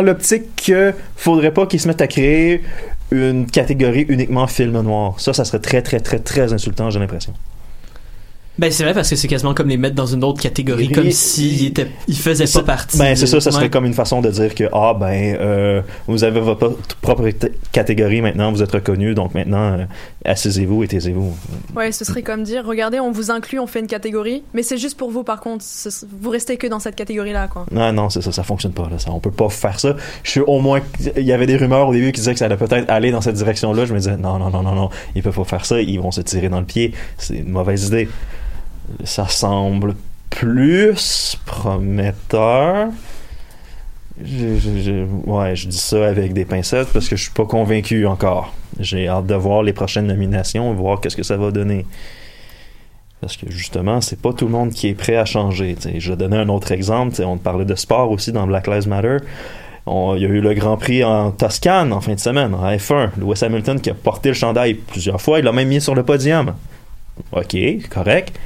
[0.01, 2.63] l'optique que faudrait pas qu'ils se mettent à créer
[3.11, 5.19] une catégorie uniquement film noir.
[5.19, 7.33] Ça ça serait très très très très insultant j'ai l'impression
[8.59, 11.05] Ben, c'est vrai parce que c'est quasiment comme les mettre dans une autre catégorie, comme
[11.05, 12.97] il- s'ils étaient, ils faisaient pas partie.
[12.97, 13.69] ben c'est de- ça ça serait ouais.
[13.69, 17.29] comme une façon de dire que ah ben euh, vous avez votre propre
[17.71, 19.85] catégorie maintenant vous êtes reconnu donc maintenant euh,
[20.25, 21.33] assisez-vous et taisez-vous
[21.75, 24.77] Ouais, ce serait comme dire, regardez, on vous inclut, on fait une catégorie, mais c'est
[24.77, 25.63] juste pour vous, par contre,
[26.21, 27.65] vous restez que dans cette catégorie-là, quoi.
[27.71, 28.83] Non, non, c'est ça, ça fonctionne pas.
[28.91, 29.95] Là, ça, on peut pas faire ça.
[30.23, 30.81] Je suis au moins.
[31.15, 33.21] Il y avait des rumeurs au début qui disaient que ça allait peut-être aller dans
[33.21, 33.85] cette direction-là.
[33.85, 35.81] Je me disais, non, non, non, non, non, ils peuvent pas faire ça.
[35.81, 36.93] Ils vont se tirer dans le pied.
[37.17, 38.09] C'est une mauvaise idée.
[39.03, 39.95] Ça semble
[40.29, 42.89] plus prometteur.
[44.23, 48.53] Je, ouais, je dis ça avec des pincettes parce que je suis pas convaincu encore.
[48.79, 51.85] J'ai hâte de voir les prochaines nominations, voir qu'est-ce que ça va donner.
[53.19, 55.75] Parce que justement, c'est pas tout le monde qui est prêt à changer.
[55.75, 57.21] T'sais, je vais donner un autre exemple.
[57.23, 59.17] On parlait de sport aussi dans Black Lives Matter.
[59.87, 63.11] Il y a eu le Grand Prix en Toscane en fin de semaine, en F1.
[63.17, 66.03] Lewis Hamilton qui a porté le chandail plusieurs fois, il l'a même mis sur le
[66.03, 66.53] podium.
[67.31, 67.55] Ok,
[67.89, 68.37] correct.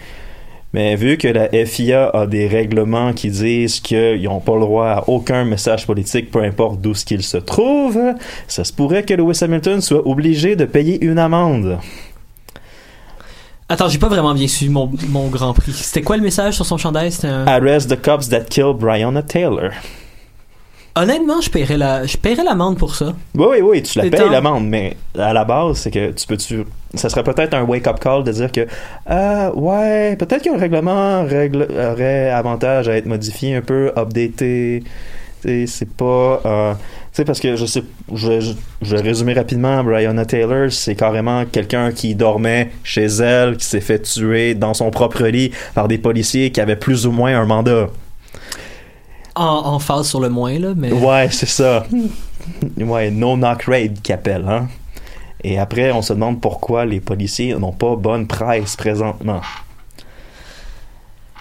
[0.76, 4.88] Mais vu que la FIA a des règlements qui disent qu'ils n'ont pas le droit
[4.88, 7.98] à aucun message politique, peu importe d'où ce qu'il se trouve,
[8.50, 11.80] ça se pourrait que Lewis Hamilton soit obligé de payer une amende.
[13.70, 15.72] Attends, j'ai pas vraiment bien suivi mon, mon Grand Prix.
[15.72, 17.10] C'était quoi le message sur son chandail?
[17.24, 17.48] Un...
[17.48, 19.72] Arrest the cops that killed Breonna Taylor.
[20.98, 23.14] Honnêtement, je paierais la, je paierais l'amende pour ça.
[23.36, 26.38] Oui, oui, oui, tu la payes l'amende, mais à la base, c'est que tu peux
[26.38, 28.66] tu ça serait peut-être un wake-up call de dire que
[29.10, 34.84] euh, ouais, peut-être que le règlement règle, aurait avantage à être modifié un peu, updaté.
[35.42, 36.42] Tu sais, C'est pas.
[36.46, 36.80] euh, tu
[37.12, 37.84] sais, parce que je sais.
[38.14, 39.84] Je, je, je vais résumer rapidement.
[39.84, 44.92] Brianna Taylor, c'est carrément quelqu'un qui dormait chez elle, qui s'est fait tuer dans son
[44.92, 47.88] propre lit par des policiers qui avaient plus ou moins un mandat.
[49.36, 50.92] En, en phase sur le moins, là, mais.
[50.94, 51.86] Ouais, c'est ça.
[52.78, 54.68] ouais, no knock raid qui appelle, hein.
[55.44, 59.42] Et après, on se demande pourquoi les policiers n'ont pas bonne presse présentement.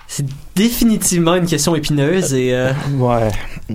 [0.07, 2.51] C'est définitivement une question épineuse et.
[2.53, 3.31] euh, Ouais.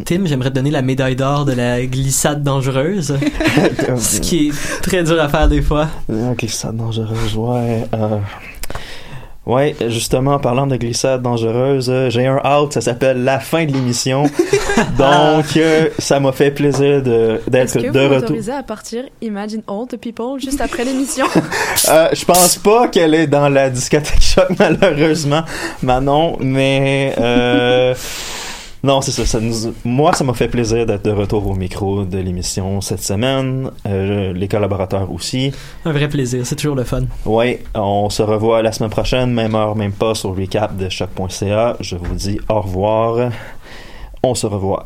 [0.06, 3.18] Tim, j'aimerais te donner la médaille d'or de la glissade dangereuse.
[3.98, 5.88] ce qui est très dur à faire des fois.
[6.12, 7.86] Ah, glissade dangereuse, ouais.
[7.94, 8.20] euh,
[9.46, 13.66] Ouais, justement, en parlant de glissade dangereuse, euh, j'ai un out, ça s'appelle La fin
[13.66, 14.24] de l'émission.
[14.98, 18.24] Donc, euh, ça m'a fait plaisir de- Est-ce d'être que de vous retour.
[18.30, 21.26] autorisez à partir Imagine All the People juste après l'émission?
[21.88, 25.44] Euh, je pense pas qu'elle est dans la discothèque choc malheureusement
[25.82, 27.96] Manon mais euh,
[28.84, 32.06] non c'est ça, ça nous- moi ça m'a fait plaisir d'être de retour au micro
[32.06, 33.72] de l'émission cette semaine.
[33.86, 35.52] Euh, les collaborateurs aussi.
[35.86, 37.04] Un vrai plaisir, c'est toujours le fun.
[37.26, 40.88] ouais on se revoit la semaine prochaine même heure même pas sur le recap de
[40.90, 43.32] choc.ca je vous dis au revoir.
[44.24, 44.86] On se revoit